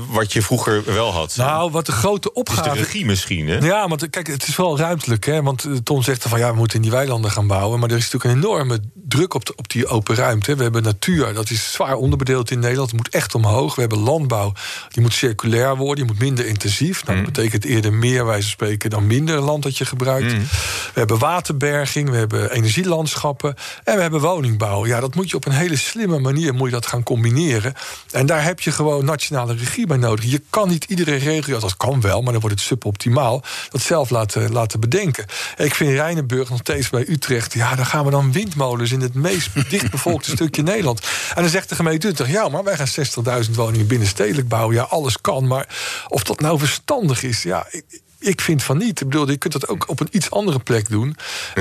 wat 0.10 0.34
je 0.34 0.42
vroeger 0.42 0.84
wel 0.86 1.12
had. 1.12 1.36
Nou, 1.36 1.72
wat 1.72 1.86
de 1.86 1.92
grote 1.92 2.34
opgave... 2.34 2.70
Is 2.70 2.74
de 2.74 2.84
regie 2.84 3.06
misschien, 3.06 3.48
hè? 3.48 3.58
Ja, 3.58 3.88
want 3.88 4.10
kijk, 4.10 4.28
het 4.28 4.48
is 4.48 4.56
wel 4.56 4.78
ruimtelijk, 4.78 5.26
hè? 5.26 5.42
Want 5.42 5.64
eh, 5.64 5.72
Tom 5.84 6.02
zegt 6.02 6.24
van, 6.28 6.40
ja, 6.40 6.52
we 6.52 6.58
moeten 6.58 6.76
in 6.76 6.82
die 6.82 6.92
weilanden 6.92 7.32
gaan 7.32 7.48
bouwen... 7.48 7.80
maar 7.80 7.90
er 7.90 7.98
is 7.98 8.12
natuurlijk 8.12 8.34
een 8.34 8.44
enorme 8.44 8.80
druk 8.94 9.34
op, 9.34 9.46
de, 9.46 9.54
op 9.56 9.70
die 9.70 9.88
open 9.88 10.16
ruimte. 10.16 10.56
We 10.56 10.64
hebben 10.64 10.84
natuur, 10.84 11.34
dat 11.34 11.50
is 11.50 11.72
zwaar 11.72 11.96
onderbedeeld 11.96 12.52
in 12.52 12.60
Nederland. 12.60 12.92
Het 12.92 12.98
moet 12.98 13.10
echt 13.10 13.36
omhoog. 13.36 13.76
We 13.76 13.82
hebben 13.82 14.00
landbouw, 14.00 14.54
die 14.90 15.02
moet 15.02 15.14
circulair 15.14 15.76
worden... 15.76 16.06
die 16.06 16.14
moet 16.14 16.24
minder 16.24 16.46
intensief. 16.46 17.06
Nou, 17.06 17.18
dat 17.18 17.28
mm. 17.28 17.34
betekent 17.34 17.66
eerder 17.66 17.94
meer, 17.94 18.26
wij 18.26 18.42
spreken, 18.42 18.90
dan 18.90 19.08
minder 19.08 19.40
land 19.40 19.64
dat 19.64 19.78
je 19.78 19.86
gebruikt. 19.86 20.34
Mm. 20.34 20.48
We 20.94 21.00
hebben 21.00 21.20
waterberging, 21.20 22.10
we 22.10 22.18
hebben 22.18 22.52
energielandschappen... 22.52 23.56
en 23.84 23.96
we 23.96 24.02
hebben 24.02 24.22
woningbouw. 24.22 24.86
Ja, 24.86 25.00
dat 25.00 25.16
moet 25.16 25.30
je 25.30 25.36
op 25.36 25.46
een 25.46 25.52
hele 25.52 25.78
slimme 25.78 26.20
manier 26.20 26.54
moet 26.54 26.68
je 26.68 26.74
dat 26.74 26.86
gaan 26.86 27.04
combineren. 27.04 27.74
En 28.12 28.26
daar 28.26 28.44
heb 28.44 28.60
je 28.60 28.72
gewoon 28.72 29.06
nationale 29.06 29.54
regie 29.54 29.66
bij 29.88 29.98
nodig. 29.98 30.26
Je 30.26 30.42
kan 30.50 30.70
niet 30.70 30.84
iedere 30.84 31.16
regio, 31.16 31.60
dat 31.60 31.78
kan 31.78 32.02
wel, 32.02 32.22
maar 32.22 32.32
dan 32.32 32.42
wordt 32.42 32.56
het 32.56 32.66
suboptimaal, 32.66 33.44
dat 33.70 33.82
zelf 33.82 34.10
laten, 34.10 34.52
laten 34.52 34.80
bedenken. 34.80 35.26
Ik 35.58 35.76
vind 35.76 35.92
Rijnenburg 35.92 36.50
nog 36.50 36.60
steeds 36.60 36.90
bij 36.90 37.08
Utrecht, 37.10 37.54
ja, 37.54 37.76
dan 37.76 37.86
gaan 37.86 38.06
we 38.06 38.12
dan 38.12 38.32
windmolens 38.32 38.92
in 38.92 39.02
het 39.02 39.14
meest 39.14 39.50
dichtbevolkte 39.70 40.32
stukje 40.32 40.62
Nederland. 40.62 41.02
En 41.36 41.42
dan 41.42 41.52
zegt 41.52 41.70
de 41.70 41.76
gemeente 41.76 42.08
Utrecht, 42.08 42.32
ja, 42.32 42.50
maar 42.50 42.64
wij 42.64 42.78
gaan 42.78 43.44
60.000 43.46 43.52
woningen 43.52 43.88
binnenstedelijk 43.88 44.48
bouwen. 44.48 44.76
Ja, 44.76 44.84
alles 44.84 45.22
kan, 45.22 45.48
maar 45.48 45.68
of 46.08 46.24
dat 46.24 46.40
nou 46.40 46.60
verstandig 46.60 47.24
is, 47.24 47.44
ja, 47.44 47.68
ik 47.70 48.02
vind 48.20 48.64
van 48.64 48.78
niet. 48.78 49.02
Ik 49.02 49.10
bedoel, 49.10 49.30
je 49.30 49.38
kunt 49.38 49.54
dat 49.54 49.68
ook 49.68 49.90
op 49.90 50.00
een 50.00 50.08
iets 50.12 50.32
andere 50.32 50.60
plek 50.60 50.90
doen. 50.90 51.16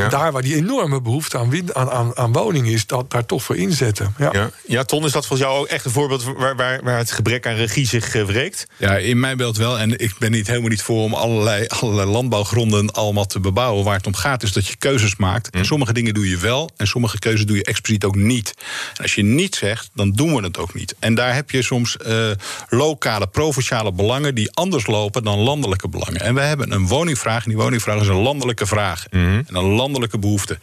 Daar 0.09 0.33
waar 0.33 0.43
die 0.43 0.55
enorme 0.55 1.01
behoefte 1.01 1.39
aan, 1.39 1.51
wind, 1.51 1.75
aan, 1.75 1.91
aan, 1.91 2.17
aan 2.17 2.33
woning 2.33 2.69
is, 2.69 2.87
dat, 2.87 3.11
daar 3.11 3.27
toch 3.27 3.43
voor 3.43 3.57
inzetten. 3.57 4.15
Ja. 4.19 4.31
Ja. 4.33 4.51
ja, 4.67 4.85
Ton, 4.85 5.05
is 5.05 5.13
dat 5.13 5.27
volgens 5.27 5.49
jou 5.49 5.61
ook 5.61 5.67
echt 5.67 5.85
een 5.85 5.91
voorbeeld 5.91 6.25
waar, 6.25 6.57
waar, 6.57 6.81
waar 6.83 6.99
het 6.99 7.13
gebrek 7.13 7.47
aan 7.47 7.55
regie 7.55 7.87
zich 7.87 8.15
uh, 8.15 8.25
wreekt? 8.25 8.67
Ja, 8.77 8.97
in 8.97 9.21
mijn 9.21 9.37
beeld 9.37 9.57
wel. 9.57 9.79
En 9.79 9.99
ik 9.99 10.15
ben 10.19 10.31
niet 10.31 10.47
helemaal 10.47 10.69
niet 10.69 10.83
voor 10.83 11.03
om 11.03 11.15
allerlei, 11.15 11.67
allerlei 11.67 12.11
landbouwgronden 12.11 12.93
allemaal 12.93 13.27
te 13.27 13.41
bebouwen. 13.41 13.85
Waar 13.85 13.97
het 13.97 14.07
om 14.07 14.15
gaat 14.15 14.43
is 14.43 14.53
dat 14.53 14.67
je 14.67 14.77
keuzes 14.77 15.17
maakt. 15.17 15.51
En 15.51 15.61
hm. 15.61 15.67
sommige 15.67 15.93
dingen 15.93 16.15
doe 16.15 16.29
je 16.29 16.37
wel 16.37 16.71
en 16.77 16.87
sommige 16.87 17.19
keuzes 17.19 17.47
doe 17.47 17.57
je 17.57 17.65
expliciet 17.65 18.05
ook 18.05 18.17
niet. 18.17 18.55
En 18.97 19.03
als 19.03 19.15
je 19.15 19.23
niet 19.23 19.55
zegt, 19.55 19.91
dan 19.95 20.11
doen 20.11 20.35
we 20.35 20.43
het 20.43 20.59
ook 20.59 20.75
niet. 20.75 20.95
En 20.99 21.15
daar 21.15 21.35
heb 21.35 21.51
je 21.51 21.63
soms 21.63 21.97
uh, 22.07 22.31
lokale, 22.69 23.27
provinciale 23.27 23.93
belangen 23.93 24.35
die 24.35 24.53
anders 24.53 24.87
lopen 24.87 25.25
dan 25.25 25.39
landelijke 25.39 25.89
belangen. 25.89 26.21
En 26.21 26.35
we 26.35 26.41
hebben 26.47 26.73
een 26.73 26.87
woningvraag. 26.87 27.45
En 27.45 27.51
die 27.51 27.59
woningvraag 27.59 28.01
is 28.01 28.09
een 28.09 28.15
landelijke 28.15 28.67
vraag. 28.67 29.07
Mhm. 29.11 29.25
En 29.47 29.55
een 29.55 29.65
landelijke 29.65 30.19
behoefte. 30.19 30.59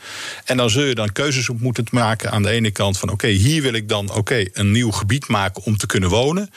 En 0.45 0.57
dan 0.57 0.69
zul 0.69 0.83
je 0.83 0.95
dan 0.95 1.11
keuzes 1.11 1.49
op 1.49 1.59
moeten 1.59 1.85
maken. 1.91 2.31
Aan 2.31 2.43
de 2.43 2.49
ene 2.49 2.71
kant 2.71 2.97
van 2.97 3.09
oké, 3.09 3.27
hier 3.27 3.61
wil 3.61 3.73
ik 3.73 3.89
dan 3.89 4.11
oké 4.11 4.45
een 4.53 4.71
nieuw 4.71 4.91
gebied 4.91 5.27
maken 5.27 5.63
om 5.63 5.77
te 5.77 5.85
kunnen 5.85 6.09
wonen. 6.09 6.49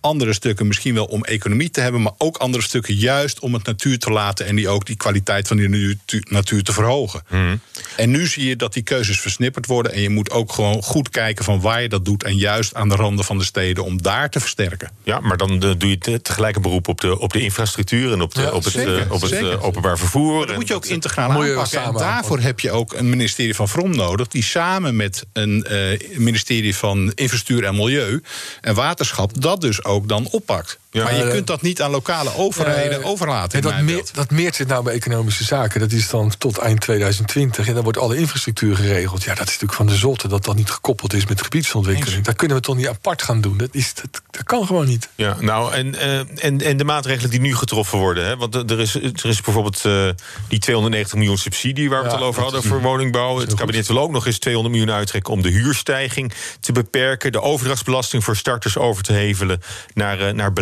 Andere 0.00 0.32
stukken 0.32 0.66
misschien 0.66 0.94
wel 0.94 1.04
om 1.04 1.24
economie 1.24 1.70
te 1.70 1.80
hebben. 1.80 2.02
Maar 2.02 2.12
ook 2.18 2.36
andere 2.36 2.62
stukken 2.62 2.94
juist 2.94 3.38
om 3.38 3.54
het 3.54 3.66
natuur 3.66 3.98
te 3.98 4.10
laten. 4.10 4.46
En 4.46 4.56
die 4.56 4.68
ook 4.68 4.86
die 4.86 4.96
kwaliteit 4.96 5.48
van 5.48 5.56
die 5.56 5.98
natuur 6.28 6.62
te 6.62 6.72
verhogen. 6.72 7.22
Mhm. 7.28 7.56
En 7.96 8.10
nu 8.10 8.26
zie 8.26 8.48
je 8.48 8.56
dat 8.56 8.72
die 8.72 8.82
keuzes 8.82 9.20
versnipperd 9.20 9.66
worden. 9.66 9.92
En 9.92 10.00
je 10.00 10.10
moet 10.10 10.30
ook 10.30 10.52
gewoon 10.52 10.82
goed 10.82 11.08
kijken 11.08 11.44
van 11.44 11.60
waar 11.60 11.82
je 11.82 11.88
dat 11.88 12.04
doet. 12.04 12.24
En 12.24 12.36
juist 12.36 12.74
aan 12.74 12.88
de 12.88 12.94
randen 12.94 13.24
van 13.24 13.38
de 13.38 13.44
steden 13.44 13.84
om 13.84 14.02
daar 14.02 14.30
te 14.30 14.40
versterken. 14.40 14.90
Ja, 15.02 15.20
maar 15.20 15.36
dan 15.36 15.62
eh, 15.62 15.70
doe 15.78 15.90
je 15.90 16.20
tegelijk 16.22 16.56
een 16.56 16.62
beroep 16.62 16.88
op 16.88 17.00
de, 17.00 17.18
op 17.18 17.32
de 17.32 17.40
infrastructuur 17.40 18.12
en 18.12 18.20
op, 18.20 18.34
de, 18.34 18.54
op 18.54 18.64
het 18.64 18.74
eh, 18.74 19.12
op 19.12 19.20
het 19.20 19.32
eh, 19.32 19.64
openbaar 19.64 19.98
vervoer. 19.98 20.36
Maar 20.36 20.46
dat 20.46 20.56
moet 20.56 20.68
je 20.68 20.74
ook 20.74 20.86
integraal 20.86 21.30
aanpakken. 21.30 21.82
En 21.82 21.92
daarvoor 21.92 22.40
heb 22.40 22.60
je 22.60 22.70
ook 22.70 22.92
een 22.92 23.08
ministerie 23.08 23.54
van 23.54 23.68
Vrom 23.68 23.96
nodig... 23.96 24.28
die 24.28 24.42
samen 24.42 24.96
met 24.96 25.24
een 25.32 25.66
uh, 25.70 26.18
ministerie 26.18 26.76
van 26.76 27.12
Infrastructuur 27.14 27.64
en 27.68 27.76
Milieu 27.76 28.22
en 28.60 28.74
Waterschap... 28.74 29.40
dat 29.42 29.60
dus 29.60 29.84
ook 29.86 30.08
dan 30.08 30.28
oppakt. 30.30 30.78
Ja, 30.96 31.04
maar 31.04 31.16
je 31.16 31.28
kunt 31.28 31.46
dat 31.46 31.62
niet 31.62 31.82
aan 31.82 31.90
lokale 31.90 32.36
overheden 32.36 33.00
uh, 33.00 33.06
overlaten. 33.06 33.62
dat, 33.62 33.80
meer, 33.80 34.04
dat 34.12 34.30
meert 34.30 34.54
zit 34.54 34.68
nou 34.68 34.84
bij 34.84 34.94
economische 34.94 35.44
zaken. 35.44 35.80
Dat 35.80 35.92
is 35.92 36.08
dan 36.08 36.32
tot 36.38 36.58
eind 36.58 36.80
2020. 36.80 37.68
En 37.68 37.74
dan 37.74 37.82
wordt 37.82 37.98
alle 37.98 38.16
infrastructuur 38.16 38.76
geregeld. 38.76 39.22
Ja, 39.22 39.34
dat 39.34 39.46
is 39.46 39.52
natuurlijk 39.52 39.72
van 39.72 39.86
de 39.86 39.94
zotte 39.94 40.28
dat 40.28 40.44
dat 40.44 40.56
niet 40.56 40.70
gekoppeld 40.70 41.14
is 41.14 41.26
met 41.26 41.42
gebiedsontwikkeling. 41.42 42.24
Dat 42.24 42.36
kunnen 42.36 42.56
we 42.56 42.62
toch 42.62 42.76
niet 42.76 42.88
apart 42.88 43.22
gaan 43.22 43.40
doen. 43.40 43.56
Dat, 43.56 43.68
is, 43.72 43.94
dat, 43.94 44.22
dat 44.30 44.44
kan 44.44 44.66
gewoon 44.66 44.86
niet. 44.86 45.08
Ja, 45.14 45.36
nou, 45.40 45.72
en, 45.72 45.94
uh, 45.94 46.18
en, 46.18 46.60
en 46.60 46.76
de 46.76 46.84
maatregelen 46.84 47.30
die 47.30 47.40
nu 47.40 47.54
getroffen 47.56 47.98
worden. 47.98 48.24
Hè? 48.26 48.36
Want 48.36 48.70
er 48.70 48.80
is, 48.80 48.94
er 48.94 49.28
is 49.28 49.40
bijvoorbeeld 49.40 49.82
uh, 49.86 50.08
die 50.48 50.58
290 50.58 51.18
miljoen 51.18 51.38
subsidie 51.38 51.88
waar 51.90 52.02
we 52.02 52.08
het 52.08 52.16
al 52.16 52.26
over 52.26 52.42
hadden 52.42 52.62
voor 52.62 52.80
woningbouw. 52.80 53.38
Het 53.38 53.54
kabinet 53.54 53.86
wil 53.86 53.98
ook 53.98 54.10
nog 54.10 54.26
eens 54.26 54.38
200 54.38 54.74
miljoen 54.74 54.94
uittrekken 54.94 55.32
om 55.32 55.42
de 55.42 55.50
huurstijging 55.50 56.32
te 56.60 56.72
beperken. 56.72 57.32
De 57.32 57.40
overdrachtsbelasting 57.40 58.24
voor 58.24 58.36
starters 58.36 58.78
over 58.78 59.02
te 59.02 59.12
hevelen 59.12 59.60
naar, 59.94 60.34
naar 60.34 60.52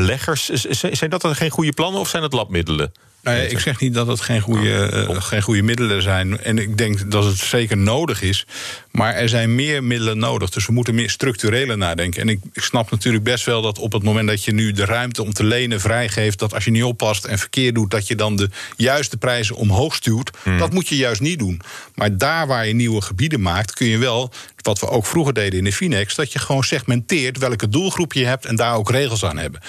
Zijn 0.93 1.11
dat 1.11 1.21
dan 1.21 1.35
geen 1.35 1.51
goede 1.51 1.73
plannen 1.73 2.01
of 2.01 2.09
zijn 2.09 2.23
het 2.23 2.33
labmiddelen? 2.33 2.93
Nou 3.25 3.37
ja, 3.37 3.43
ik 3.43 3.59
zeg 3.59 3.81
niet 3.81 3.95
dat 3.95 4.07
het 4.07 4.21
geen 4.21 4.41
goede, 4.41 4.87
eh, 4.87 5.23
geen 5.23 5.43
goede 5.43 5.63
middelen 5.63 6.03
zijn. 6.03 6.41
En 6.41 6.59
ik 6.59 6.79
denk 6.79 7.11
dat 7.11 7.25
het 7.25 7.37
zeker 7.37 7.77
nodig 7.77 8.23
is. 8.23 8.47
Maar 8.91 9.15
er 9.15 9.29
zijn 9.29 9.55
meer 9.55 9.85
middelen 9.85 10.19
nodig. 10.19 10.51
Dus 10.51 10.67
we 10.67 10.73
moeten 10.73 10.95
meer 10.95 11.11
structureler 11.11 11.79
nadenken. 11.79 12.21
En 12.21 12.29
ik, 12.29 12.41
ik 12.53 12.63
snap 12.63 12.91
natuurlijk 12.91 13.25
best 13.25 13.45
wel 13.45 13.63
dat 13.63 13.79
op 13.79 13.93
het 13.93 14.03
moment 14.03 14.29
dat 14.29 14.45
je 14.45 14.53
nu 14.53 14.73
de 14.73 14.85
ruimte 14.85 15.23
om 15.23 15.33
te 15.33 15.45
lenen 15.45 15.81
vrijgeeft. 15.81 16.39
dat 16.39 16.55
als 16.55 16.65
je 16.65 16.71
niet 16.71 16.83
oppast 16.83 17.25
en 17.25 17.39
verkeer 17.39 17.73
doet. 17.73 17.91
dat 17.91 18.07
je 18.07 18.15
dan 18.15 18.37
de 18.37 18.51
juiste 18.77 19.17
prijzen 19.17 19.57
omhoog 19.57 19.95
stuurt. 19.95 20.31
Dat 20.59 20.73
moet 20.73 20.89
je 20.89 20.97
juist 20.97 21.21
niet 21.21 21.39
doen. 21.39 21.61
Maar 21.95 22.19
daar 22.19 22.47
waar 22.47 22.67
je 22.67 22.75
nieuwe 22.75 23.01
gebieden 23.01 23.41
maakt, 23.41 23.73
kun 23.73 23.87
je 23.87 23.99
wel 23.99 24.33
wat 24.65 24.81
we 24.81 24.89
ook 24.89 25.07
vroeger 25.07 25.35
deden 25.35 25.59
in 25.59 25.65
de 25.65 25.73
Finex, 25.73 26.15
dat 26.15 26.33
je 26.33 26.39
gewoon 26.39 26.65
segmenteert 26.65 27.39
welke 27.39 27.69
doelgroep 27.69 28.13
je 28.13 28.25
hebt 28.25 28.45
en 28.45 28.57
daar 28.57 28.75
ook 28.75 28.91
regels 28.91 29.25
aan 29.25 29.39
hebben. 29.39 29.61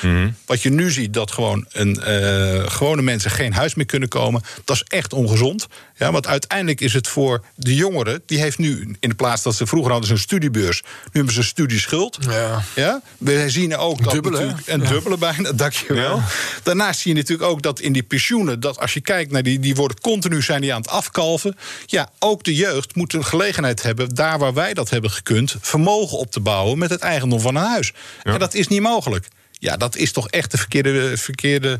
Wat 0.45 0.61
je 0.61 0.69
nu 0.69 0.91
ziet, 0.91 1.13
dat 1.13 1.31
gewoon 1.31 1.65
een, 1.71 2.01
eh, 2.01 2.69
gewone 2.69 3.01
mensen 3.01 3.31
geen 3.31 3.44
huis 3.53 3.75
meer 3.75 3.85
kunnen 3.85 4.09
komen, 4.09 4.41
dat 4.65 4.75
is 4.75 4.83
echt 4.87 5.13
ongezond. 5.13 5.67
Ja, 5.97 6.11
want 6.11 6.27
uiteindelijk 6.27 6.81
is 6.81 6.93
het 6.93 7.07
voor 7.07 7.43
de 7.55 7.75
jongeren, 7.75 8.21
die 8.25 8.39
heeft 8.39 8.57
nu 8.57 8.95
in 8.99 9.09
de 9.09 9.15
plaats 9.15 9.43
dat 9.43 9.55
ze 9.55 9.65
vroeger 9.67 9.91
hadden 9.91 10.07
ze 10.07 10.13
een 10.15 10.21
studiebeurs, 10.21 10.81
nu 10.83 10.89
hebben 11.11 11.33
ze 11.33 11.39
een 11.39 11.45
studieschuld. 11.45 12.17
Ja. 12.29 12.63
Ja? 12.75 13.01
We 13.17 13.49
zien 13.49 13.77
ook 13.77 14.03
dat 14.03 14.13
Dubbele, 14.13 14.55
een 14.65 14.81
Ja. 14.81 14.89
dubbele 14.89 15.17
bijna, 15.17 15.51
dankjewel. 15.65 16.21
Daarnaast 16.63 16.99
zie 16.99 17.13
je 17.13 17.17
natuurlijk 17.19 17.49
ook 17.49 17.61
dat 17.61 17.79
in 17.79 17.93
die 17.93 18.03
pensioenen, 18.03 18.59
dat 18.59 18.79
als 18.79 18.93
je 18.93 19.01
kijkt 19.01 19.31
naar 19.31 19.43
die, 19.43 19.59
die 19.59 19.75
worden 19.75 19.99
continu 20.01 20.41
zijn 20.41 20.61
die 20.61 20.73
aan 20.73 20.81
het 20.81 20.89
afkalven. 20.89 21.57
Ja, 21.85 22.09
ook 22.19 22.43
de 22.43 22.55
jeugd 22.55 22.95
moet 22.95 23.13
een 23.13 23.25
gelegenheid 23.25 23.83
hebben, 23.83 24.15
daar 24.15 24.39
waar 24.39 24.53
wij 24.53 24.73
dat 24.73 24.89
hebben 24.89 25.11
gekund, 25.11 25.55
vermogen 25.61 26.17
op 26.17 26.31
te 26.31 26.39
bouwen 26.39 26.77
met 26.77 26.89
het 26.89 27.01
eigendom 27.01 27.39
van 27.39 27.55
een 27.55 27.63
huis. 27.63 27.93
En 28.23 28.39
dat 28.39 28.53
is 28.53 28.67
niet 28.67 28.81
mogelijk. 28.81 29.27
Ja, 29.65 29.77
dat 29.77 29.95
is 29.95 30.11
toch 30.11 30.29
echt 30.29 30.51
de 30.51 30.57
verkeerde, 30.57 31.17
verkeerde 31.17 31.79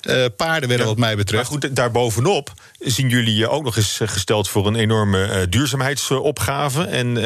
eh 0.00 0.24
paardenwedden 0.36 0.86
wat 0.86 0.96
mij 0.98 1.16
betreft. 1.16 1.50
Maar 1.50 1.60
goed, 1.60 1.76
daarbovenop 1.76 2.52
zien 2.78 3.08
jullie 3.08 3.34
je 3.34 3.48
ook 3.48 3.64
nog 3.64 3.76
eens 3.76 4.00
eh, 4.00 4.08
gesteld 4.08 4.48
voor 4.48 4.66
een 4.66 4.74
enorme 4.76 5.24
eh, 5.24 5.42
duurzaamheidsopgave. 5.48 6.84
En, 6.84 7.16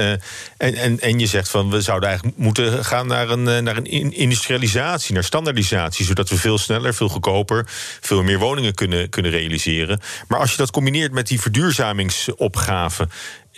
en, 0.58 0.74
en, 0.74 1.00
en 1.00 1.18
je 1.18 1.26
zegt 1.26 1.48
van 1.48 1.70
we 1.70 1.80
zouden 1.80 2.08
eigenlijk 2.08 2.38
moeten 2.38 2.84
gaan 2.84 3.06
naar 3.06 3.30
een, 3.30 3.64
naar 3.64 3.76
een 3.76 3.84
in- 3.84 4.12
industrialisatie, 4.12 5.14
naar 5.14 5.24
standaardisatie, 5.24 6.04
zodat 6.04 6.28
we 6.28 6.36
veel 6.36 6.58
sneller, 6.58 6.94
veel 6.94 7.08
goedkoper, 7.08 7.64
veel 8.00 8.22
meer 8.22 8.38
woningen 8.38 8.74
kunnen, 8.74 9.08
kunnen 9.08 9.30
realiseren. 9.30 10.00
Maar 10.28 10.38
als 10.38 10.50
je 10.50 10.56
dat 10.56 10.70
combineert 10.70 11.12
met 11.12 11.26
die 11.26 11.40
verduurzamingsopgave. 11.40 13.08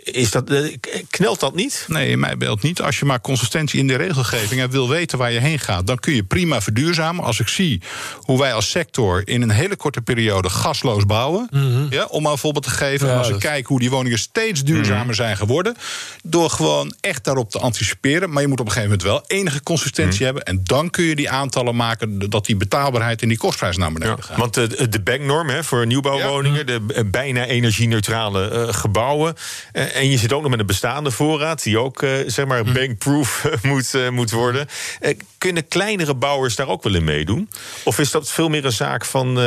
Is 0.05 0.31
dat, 0.31 0.51
eh, 0.51 0.77
knelt 1.11 1.41
dat 1.41 1.55
niet? 1.55 1.85
Nee, 1.89 2.09
in 2.11 2.19
mijn 2.19 2.39
beeld 2.39 2.63
niet. 2.63 2.81
Als 2.83 2.99
je 2.99 3.05
maar 3.05 3.21
consistentie 3.21 3.79
in 3.81 3.87
de 3.87 3.97
regelgeving 3.97 4.61
en 4.61 4.71
wil 4.71 4.89
weten 4.89 5.19
waar 5.19 5.33
je 5.33 5.39
heen 5.41 5.59
gaat, 5.59 5.87
dan 5.87 5.99
kun 5.99 6.15
je 6.15 6.25
prima 6.25 6.61
verduurzamen. 6.61 7.25
Als 7.25 7.41
ik 7.41 7.49
zie 7.49 7.83
hoe 8.17 8.39
wij 8.39 8.53
als 8.55 8.71
sector 8.71 9.23
in 9.29 9.43
een 9.43 9.51
hele 9.51 9.77
korte 9.77 10.01
periode 10.01 10.49
gasloos 10.51 11.07
bouwen, 11.07 11.49
ja, 11.91 12.05
om 12.05 12.23
maar 12.23 12.33
een 12.33 12.39
voorbeeld 12.39 12.65
te 12.65 12.71
geven. 12.71 13.09
en 13.11 13.17
als 13.19 13.27
ik 13.27 13.33
dat- 13.33 13.43
kijk 13.43 13.67
hoe 13.67 13.79
die 13.79 13.91
woningen 13.91 14.19
steeds 14.19 14.65
duurzamer 14.65 15.15
zijn 15.15 15.37
geworden, 15.37 15.77
door 16.23 16.51
gewoon 16.51 16.95
echt 17.01 17.25
daarop 17.25 17.51
te 17.51 17.59
anticiperen. 17.59 18.31
Maar 18.31 18.43
je 18.43 18.49
moet 18.49 18.61
op 18.61 18.67
een 18.67 18.73
gegeven 18.73 18.99
moment 18.99 19.09
wel 19.09 19.39
enige 19.39 19.63
consistentie 19.63 20.25
hebben. 20.25 20.43
En 20.43 20.61
dan 20.65 20.91
kun 20.91 21.05
je 21.05 21.15
die 21.17 21.31
aantallen 21.31 21.77
maken 21.77 22.31
dat 22.31 22.47
die 22.47 22.57
betaalbaarheid 22.57 23.23
en 23.23 23.29
die 23.29 23.39
kostprijs 23.39 23.77
naar 23.77 23.93
beneden 23.93 24.23
gaat. 24.23 24.37
Want 24.39 24.55
de, 24.55 24.89
de 24.89 25.01
banknorm 25.01 25.49
hè, 25.49 25.65
voor 25.65 25.87
nieuwbouwwoningen, 25.87 26.67
de 26.67 26.81
eh, 26.95 27.03
bijna 27.07 27.45
energie-neutrale 27.45 28.49
eh, 28.49 28.75
gebouwen. 28.75 29.35
Eh, 29.73 29.94
en 29.95 30.11
je 30.11 30.19
zit 30.19 30.33
ook 30.33 30.43
nog 30.43 30.51
met 30.51 30.61
een 30.61 30.67
bestaande 30.67 31.11
voorraad, 31.11 31.63
die 31.63 31.79
ook 31.79 32.03
eh, 32.03 32.11
zeg 32.27 32.47
maar 32.47 32.65
bankproof 32.65 33.45
eh, 33.45 33.53
moet, 33.71 33.95
eh, 33.95 34.09
moet 34.09 34.31
worden. 34.31 34.67
Eh, 35.01 35.19
kunnen 35.39 35.69
kleinere 35.69 36.15
bouwers 36.15 36.57
daar 36.57 36.69
ook 36.69 36.83
wel 36.83 36.95
in 36.95 37.05
meedoen? 37.05 37.49
Of 37.85 37.99
is 37.99 38.11
dat 38.11 38.31
veel 38.31 38.49
meer 38.49 38.65
een 38.65 38.73
zaak 38.73 39.05
van, 39.05 39.39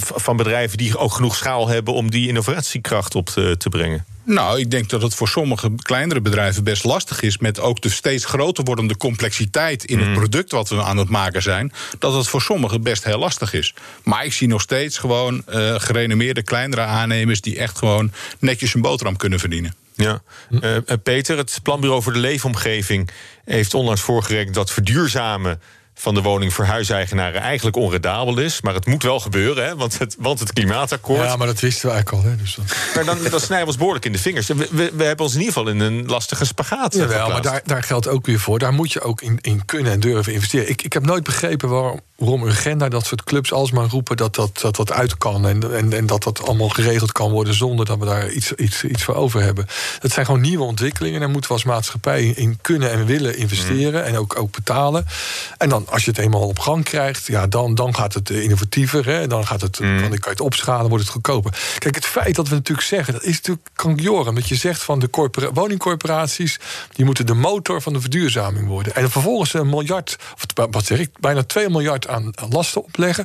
van 0.00 0.36
bedrijven 0.36 0.78
die 0.78 0.98
ook 0.98 1.12
genoeg 1.12 1.36
schaal 1.36 1.68
hebben 1.68 1.94
om 1.94 2.10
die 2.10 2.28
innovatiekracht 2.28 3.14
op 3.14 3.26
te, 3.26 3.56
te 3.56 3.68
brengen? 3.68 4.04
Nou, 4.28 4.60
ik 4.60 4.70
denk 4.70 4.88
dat 4.88 5.02
het 5.02 5.14
voor 5.14 5.28
sommige 5.28 5.70
kleinere 5.76 6.20
bedrijven 6.20 6.64
best 6.64 6.84
lastig 6.84 7.20
is. 7.22 7.38
met 7.38 7.60
ook 7.60 7.80
de 7.80 7.88
steeds 7.88 8.24
groter 8.24 8.64
wordende 8.64 8.96
complexiteit 8.96 9.84
in 9.84 9.98
het 9.98 10.12
product 10.12 10.52
wat 10.52 10.68
we 10.68 10.82
aan 10.82 10.96
het 10.96 11.08
maken 11.08 11.42
zijn. 11.42 11.72
dat 11.98 12.14
het 12.14 12.28
voor 12.28 12.42
sommigen 12.42 12.82
best 12.82 13.04
heel 13.04 13.18
lastig 13.18 13.52
is. 13.52 13.74
Maar 14.02 14.24
ik 14.24 14.32
zie 14.32 14.48
nog 14.48 14.60
steeds 14.60 14.98
gewoon 14.98 15.42
eh 15.46 15.74
gerenommeerde 15.78 16.42
kleinere 16.42 16.82
aannemers. 16.82 17.40
die 17.40 17.58
echt 17.58 17.78
gewoon 17.78 18.12
netjes 18.38 18.74
een 18.74 18.80
boterham 18.80 19.16
kunnen 19.16 19.38
verdienen. 19.38 19.74
Ja. 19.94 20.22
Eh, 20.60 20.76
eh, 20.76 20.82
Peter, 21.02 21.36
het 21.36 21.60
Planbureau 21.62 22.02
voor 22.02 22.12
de 22.12 22.18
Leefomgeving 22.18 23.10
heeft 23.44 23.74
onlangs 23.74 24.00
voorgerekend 24.00 24.54
dat 24.54 24.70
verduurzamen 24.70 25.60
van 25.98 26.14
de 26.14 26.22
woning 26.22 26.54
voor 26.54 26.64
huiseigenaren 26.64 27.40
eigenlijk 27.40 27.76
onredabel 27.76 28.38
is. 28.38 28.60
Maar 28.60 28.74
het 28.74 28.86
moet 28.86 29.02
wel 29.02 29.20
gebeuren, 29.20 29.64
hè, 29.64 29.76
want, 29.76 29.98
het, 29.98 30.16
want 30.18 30.40
het 30.40 30.52
klimaatakkoord. 30.52 31.24
Ja, 31.24 31.36
maar 31.36 31.46
dat 31.46 31.60
wisten 31.60 31.86
we 31.88 31.94
eigenlijk 31.94 32.24
al. 32.24 32.30
Hè, 32.30 32.36
dus 32.36 32.54
dat... 32.54 32.76
Maar 32.94 33.04
dan, 33.04 33.18
dan 33.30 33.40
snijden 33.40 33.58
we 33.58 33.66
ons 33.66 33.76
behoorlijk 33.76 34.04
in 34.04 34.12
de 34.12 34.18
vingers. 34.18 34.46
We, 34.46 34.54
we, 34.70 34.90
we 34.94 35.04
hebben 35.04 35.24
ons 35.24 35.34
in 35.34 35.40
ieder 35.40 35.54
geval 35.54 35.70
in 35.70 35.80
een 35.80 36.06
lastige 36.06 36.44
spagaat 36.44 36.94
eh, 36.94 37.00
Jawel, 37.00 37.28
maar 37.28 37.42
daar, 37.42 37.60
daar 37.64 37.82
geldt 37.82 38.08
ook 38.08 38.26
weer 38.26 38.40
voor. 38.40 38.58
Daar 38.58 38.72
moet 38.72 38.92
je 38.92 39.00
ook 39.00 39.22
in, 39.22 39.38
in 39.40 39.64
kunnen 39.64 39.92
en 39.92 40.00
durven 40.00 40.32
investeren. 40.32 40.68
Ik, 40.68 40.82
ik 40.82 40.92
heb 40.92 41.06
nooit 41.06 41.24
begrepen 41.24 41.68
waarom, 41.68 42.00
waarom 42.16 42.42
Urgenda, 42.42 42.88
dat 42.88 43.06
soort 43.06 43.24
clubs, 43.24 43.52
alsmaar 43.52 43.88
roepen 43.88 44.16
dat 44.16 44.34
dat, 44.34 44.60
dat, 44.60 44.76
dat 44.76 44.92
uit 44.92 45.18
kan. 45.18 45.46
En, 45.46 45.74
en, 45.76 45.92
en 45.92 46.06
dat 46.06 46.22
dat 46.22 46.46
allemaal 46.46 46.68
geregeld 46.68 47.12
kan 47.12 47.30
worden 47.30 47.54
zonder 47.54 47.86
dat 47.86 47.98
we 47.98 48.04
daar 48.04 48.30
iets, 48.30 48.52
iets, 48.52 48.84
iets 48.84 49.04
voor 49.04 49.14
over 49.14 49.42
hebben. 49.42 49.66
Dat 50.00 50.12
zijn 50.12 50.26
gewoon 50.26 50.40
nieuwe 50.40 50.64
ontwikkelingen. 50.64 51.20
Daar 51.20 51.30
moeten 51.30 51.50
we 51.50 51.56
als 51.56 51.64
maatschappij 51.64 52.24
in 52.24 52.58
kunnen 52.60 52.90
en 52.90 53.06
willen 53.06 53.36
investeren. 53.36 54.04
En 54.04 54.16
ook, 54.16 54.38
ook 54.38 54.52
betalen. 54.54 55.06
En 55.58 55.68
dan, 55.68 55.87
als 55.90 56.04
je 56.04 56.10
het 56.10 56.20
eenmaal 56.20 56.48
op 56.48 56.58
gang 56.58 56.84
krijgt, 56.84 57.26
ja, 57.26 57.46
dan, 57.46 57.74
dan 57.74 57.94
gaat 57.94 58.14
het 58.14 58.30
eh, 58.30 58.42
innovatiever. 58.42 59.06
Hè, 59.06 59.26
dan, 59.26 59.46
gaat 59.46 59.60
het, 59.60 59.76
dan 59.76 59.98
kan 59.98 60.10
je 60.10 60.28
het 60.28 60.40
opschalen, 60.40 60.88
wordt 60.88 61.04
het 61.04 61.12
goedkoper. 61.12 61.58
Kijk, 61.78 61.94
het 61.94 62.06
feit 62.06 62.34
dat 62.34 62.48
we 62.48 62.54
natuurlijk 62.54 62.86
zeggen, 62.86 63.12
dat 63.12 63.22
is 63.22 63.36
natuurlijk 63.36 63.68
kankjoren. 63.74 64.34
Dat 64.34 64.48
je 64.48 64.54
zegt 64.54 64.82
van 64.82 64.98
de 64.98 65.10
corpora- 65.10 65.52
woningcorporaties, 65.52 66.58
die 66.92 67.04
moeten 67.04 67.26
de 67.26 67.34
motor 67.34 67.82
van 67.82 67.92
de 67.92 68.00
verduurzaming 68.00 68.66
worden. 68.66 68.94
En 68.94 69.10
vervolgens 69.10 69.54
een 69.54 69.68
miljard, 69.68 70.16
of 70.34 70.66
wat 70.70 70.86
zeg 70.86 70.98
ik, 70.98 71.10
bijna 71.20 71.42
2 71.42 71.68
miljard 71.68 72.08
aan, 72.08 72.30
lasten 72.48 72.84
opleggen. 72.84 73.24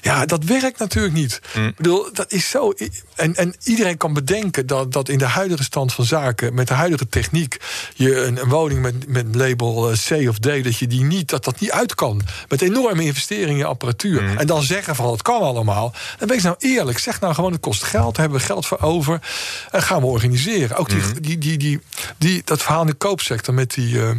Ja, 0.00 0.26
dat 0.26 0.44
werkt 0.44 0.78
natuurlijk 0.78 1.14
niet. 1.14 1.40
Ik 1.54 1.76
bedoel, 1.76 2.08
dat 2.12 2.32
is 2.32 2.48
zo. 2.48 2.72
En, 3.14 3.34
en 3.34 3.54
iedereen 3.62 3.96
kan 3.96 4.12
bedenken 4.12 4.66
dat, 4.66 4.92
dat 4.92 5.08
in 5.08 5.18
de 5.18 5.24
huidige 5.24 5.62
stand 5.62 5.92
van 5.92 6.04
zaken, 6.04 6.54
met 6.54 6.68
de 6.68 6.74
huidige 6.74 7.08
techniek, 7.08 7.56
je 7.94 8.24
een, 8.24 8.40
een 8.40 8.48
woning 8.48 8.82
met, 8.82 9.08
met 9.08 9.34
label 9.34 9.90
eh, 9.90 9.96
C 9.96 10.28
of 10.28 10.38
D, 10.38 10.64
dat 10.64 10.76
je 10.76 10.86
die 10.86 11.04
niet, 11.04 11.28
dat 11.28 11.44
dat 11.44 11.60
niet 11.60 11.70
uit 11.70 11.94
kan. 12.00 12.22
Met 12.48 12.62
enorme 12.62 13.04
investeringen 13.04 13.58
in 13.58 13.64
apparatuur. 13.64 14.38
En 14.38 14.46
dan 14.46 14.62
zeggen 14.62 14.94
van 14.96 15.10
het 15.10 15.22
kan 15.22 15.40
allemaal. 15.40 15.92
Dan 16.18 16.28
wees 16.28 16.42
nou 16.42 16.56
eerlijk. 16.58 16.98
Zeg 16.98 17.20
nou 17.20 17.34
gewoon, 17.34 17.52
het 17.52 17.60
kost 17.60 17.82
geld. 17.82 18.14
Daar 18.14 18.22
hebben 18.24 18.40
we 18.40 18.46
geld 18.46 18.66
voor 18.66 18.80
over. 18.80 19.20
En 19.70 19.82
gaan 19.82 20.00
we 20.00 20.06
organiseren. 20.06 20.76
Ook 20.76 20.88
die, 20.88 21.20
die, 21.20 21.38
die, 21.38 21.58
die, 21.58 21.80
die, 22.18 22.42
dat 22.44 22.62
verhaal 22.62 22.80
in 22.80 22.86
de 22.86 22.92
koopsector 22.94 23.54
met 23.54 23.74
die. 23.74 23.98
eh, 24.00 24.10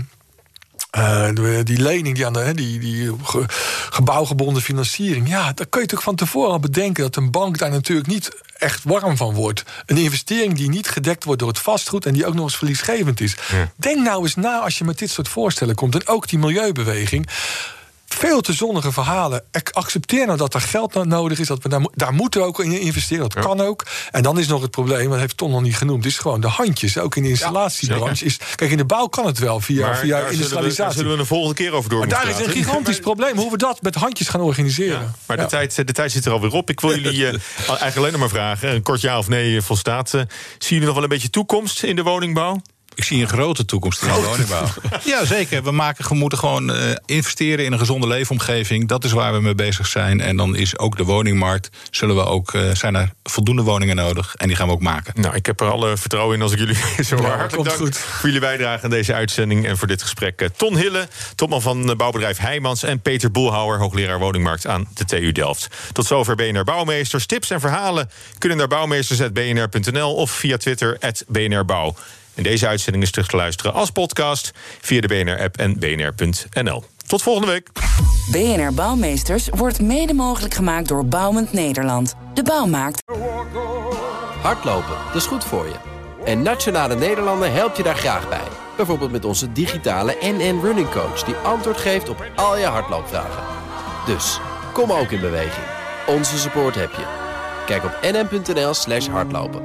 eh, 0.92 1.36
de- 1.36 1.62
die 1.64 1.78
lening, 1.82 2.16
die, 2.16 2.26
aan 2.26 2.34
de, 2.34 2.52
die, 2.56 2.80
die 2.80 3.12
ge- 3.24 3.46
gebouwgebonden 3.90 4.62
financiering. 4.64 5.28
Ja, 5.30 5.44
daar 5.44 5.54
kun 5.54 5.82
je 5.82 5.88
natuurlijk 5.88 6.02
van 6.02 6.16
tevoren 6.16 6.52
al 6.52 6.60
bedenken 6.60 7.04
dat 7.04 7.16
een 7.16 7.32
bank 7.32 7.58
daar 7.58 7.70
natuurlijk 7.72 8.08
niet 8.08 8.30
echt 8.62 8.84
warm 8.84 9.18
van 9.18 9.34
wordt. 9.34 9.64
Een 9.86 9.98
investering 9.98 10.56
die 10.56 10.70
niet 10.70 10.88
gedekt 10.88 11.24
wordt 11.24 11.40
door 11.40 11.50
het 11.50 11.60
vastgoed 11.60 12.06
en 12.06 12.14
die 12.14 12.26
ook 12.26 12.34
nog 12.34 12.44
eens 12.44 12.58
verliesgevend 12.58 13.22
is. 13.22 13.36
Denk 13.76 14.00
nou 14.00 14.24
eens 14.24 14.36
na 14.36 14.60
als 14.60 14.78
je 14.78 14.84
met 14.84 14.98
dit 14.98 15.10
soort 15.10 15.28
voorstellen 15.28 15.76
komt. 15.76 15.96
En 15.96 16.08
ook 16.08 16.28
die 16.28 16.40
milieubeweging. 16.40 17.28
Veel 18.22 18.42
te 18.42 18.54
zonnige 18.54 18.92
verhalen. 18.92 19.44
Ik 19.52 19.70
accepteer 19.70 20.26
nou 20.26 20.38
dat 20.38 20.54
er 20.54 20.62
geld 20.62 20.94
no- 20.94 21.04
nodig 21.04 21.40
is. 21.40 21.48
Dat 21.48 21.64
we 21.64 21.70
daar, 21.70 21.82
daar 21.94 22.14
moeten 22.14 22.42
we 22.42 22.48
ook 22.48 22.60
in 22.64 22.80
investeren. 22.82 23.30
Dat 23.30 23.44
kan 23.46 23.62
ook. 23.62 23.86
En 24.12 24.24
dan 24.24 24.40
is 24.40 24.48
nog 24.48 24.62
het 24.62 24.72
probleem, 24.72 25.10
dat 25.10 25.20
heeft 25.20 25.38
Ton 25.38 25.52
nog 25.52 25.62
niet 25.62 25.78
genoemd, 25.78 26.06
is 26.06 26.18
gewoon 26.18 26.42
de 26.42 26.48
handjes. 26.48 26.98
Ook 26.98 27.16
in 27.16 27.24
de 27.24 27.30
installatiebranche. 27.30 28.26
Is, 28.26 28.38
kijk, 28.56 28.72
in 28.72 28.78
de 28.78 28.86
bouw 28.86 29.08
kan 29.08 29.26
het 29.26 29.40
wel 29.40 29.60
via, 29.60 29.86
Maar 29.86 29.98
via 29.98 30.10
daar 30.10 30.18
zullen 30.18 30.28
we- 30.28 30.34
industrialisatie. 30.34 30.84
daar 30.84 30.94
zullen 30.94 31.12
we 31.14 31.20
een 31.20 31.26
volgende 31.26 31.56
keer 31.56 31.72
over 31.74 31.90
door 31.90 32.00
Maar 32.00 32.08
daar 32.10 32.30
is 32.30 32.40
een 32.46 32.52
gigantisch 32.52 33.00
probleem 33.00 33.38
hoe 33.38 33.52
we 33.52 33.58
dat 33.58 33.82
met 33.82 33.96
handjes 33.96 34.28
gaan 34.28 34.42
organiseren. 34.42 35.14
Maar 35.26 35.38
de, 35.38 35.46
tijd, 35.46 35.76
de 35.76 35.84
tijd 35.94 36.12
zit 36.12 36.26
er 36.26 36.32
alweer 36.32 36.52
op. 36.52 36.70
Ik 36.70 36.80
wil 36.80 36.96
jullie 37.00 37.26
eh, 37.28 37.34
eigenlijk 37.68 37.96
alleen 37.98 38.12
nog 38.12 38.20
maar 38.20 38.30
vragen. 38.30 38.70
Een 38.76 38.82
kort 38.82 39.02
ja 39.02 39.18
of 39.18 39.28
nee 39.28 39.56
eh, 39.58 39.62
volstaat. 39.64 40.14
eh, 40.14 40.22
zien 40.22 40.30
jullie 40.68 40.86
nog 40.86 40.94
wel 40.94 41.04
een 41.04 41.10
beetje 41.10 41.30
toekomst 41.30 41.84
in 41.84 41.96
de 41.96 42.04
woningbouw? 42.04 42.62
Ik 42.96 43.04
zie 43.04 43.22
een 43.22 43.28
grote 43.28 43.66
toekomst 43.66 44.02
in 44.02 44.08
de 44.08 44.22
woningbouw. 44.22 44.68
Ja, 45.04 45.26
zeker. 45.26 45.64
We, 45.64 45.72
maken, 45.72 46.08
we 46.10 46.16
moeten 46.16 46.38
gewoon 46.38 46.74
eh, 46.74 46.96
investeren 47.06 47.66
in 47.66 47.72
een 47.72 47.80
gezonde 47.80 48.08
leefomgeving. 48.08 48.88
Dat 48.88 49.04
is 49.04 49.12
waar 49.12 49.34
we 49.34 49.42
mee 49.42 49.56
bezig 49.56 49.88
zijn. 49.88 50.22
En 50.22 50.38
dan 50.38 50.56
is 50.56 50.78
ook 50.78 50.98
de 50.98 51.04
woningmarkt. 51.04 51.70
Zullen 51.92 52.16
we 52.16 52.26
ook, 52.26 52.54
eh, 52.54 52.62
zijn 52.74 52.96
er 52.96 53.12
voldoende 53.24 53.62
woningen 53.62 53.96
nodig? 53.96 54.36
En 54.36 54.48
die 54.48 54.56
gaan 54.56 54.68
we 54.68 54.74
ook 54.74 54.82
maken. 54.82 55.22
Nou, 55.22 55.36
ik 55.36 55.46
heb 55.46 55.60
er 55.62 55.72
alle 55.72 55.98
vertrouwen 55.98 56.36
in 56.36 56.42
als 56.42 56.52
ik 56.52 56.58
jullie 56.60 56.76
zo 57.06 57.16
Ja, 57.16 57.22
hartelijk 57.22 57.54
komt 57.54 57.66
dank 57.66 57.78
goed. 57.80 57.98
voor 57.98 58.26
jullie 58.26 58.40
bijdrage 58.40 58.84
aan 58.84 58.90
deze 58.90 59.14
uitzending 59.14 59.66
en 59.68 59.78
voor 59.78 59.88
dit 59.88 60.02
gesprek. 60.02 60.42
Eh, 60.42 60.48
Ton 60.56 60.78
Hille, 60.78 61.08
topman 61.36 61.62
van 61.62 61.94
bouwbedrijf 61.98 62.38
Heijmans 62.38 62.84
en 62.84 63.00
Peter 63.02 63.32
Boelhouwer, 63.32 63.80
hoogleraar 63.80 64.20
woningmarkt 64.20 64.68
aan 64.68 64.88
de 64.94 65.06
TU 65.06 65.32
Delft. 65.32 65.68
Tot 65.92 66.06
zover 66.06 66.36
BNR 66.36 66.64
Bouwmeesters. 66.64 67.26
Tips 67.26 67.50
en 67.50 67.60
verhalen 67.60 68.10
kunnen 68.38 68.58
naar 68.58 68.68
bouwmeesters.bnr.nl 68.68 70.16
of 70.16 70.32
via 70.32 70.58
Twitter 70.58 70.98
BNR 71.28 71.66
Bouw. 71.66 71.96
En 72.36 72.44
deze 72.44 72.68
uitzending 72.68 73.04
is 73.04 73.12
terug 73.12 73.28
te 73.28 73.36
luisteren 73.36 73.74
als 73.74 73.90
podcast 73.90 74.52
via 74.82 75.02
de 75.02 75.08
BNR-app 75.08 75.58
en 75.58 75.80
bnr.nl. 75.80 76.84
Tot 77.08 77.22
volgende 77.22 77.52
week. 77.52 77.70
BNR 78.32 78.74
Bouwmeesters 78.74 79.50
wordt 79.50 79.82
mede 79.82 80.14
mogelijk 80.14 80.54
gemaakt 80.54 80.88
door 80.88 81.06
Bouwend 81.06 81.54
Nederland. 81.54 82.16
De 82.34 82.44
bouw 82.44 82.66
maakt. 82.66 83.04
Hardlopen, 84.42 84.96
dat 85.06 85.16
is 85.16 85.26
goed 85.26 85.44
voor 85.44 85.66
je. 85.66 85.76
En 86.26 86.42
Nationale 86.42 86.96
Nederlanden 86.96 87.54
helpt 87.54 87.78
je 87.78 87.84
daar 87.84 87.96
graag 87.96 88.30
bij. 88.30 88.48
Bijvoorbeeld 88.78 89.12
met 89.12 89.26
onze 89.26 89.52
digitale 89.52 90.18
NN 90.22 90.60
Running 90.62 90.90
Coach... 90.90 91.24
die 91.24 91.36
antwoord 91.36 91.78
geeft 91.78 92.10
op 92.10 92.26
al 92.36 92.58
je 92.58 92.66
hardloopvragen. 92.66 93.44
Dus, 94.06 94.40
kom 94.74 94.92
ook 94.92 95.12
in 95.12 95.20
beweging. 95.20 95.66
Onze 96.08 96.38
support 96.38 96.76
heb 96.76 96.92
je. 96.92 97.06
Kijk 97.66 97.84
op 97.84 98.00
nn.nl 98.02 98.74
slash 98.74 99.08
hardlopen. 99.08 99.62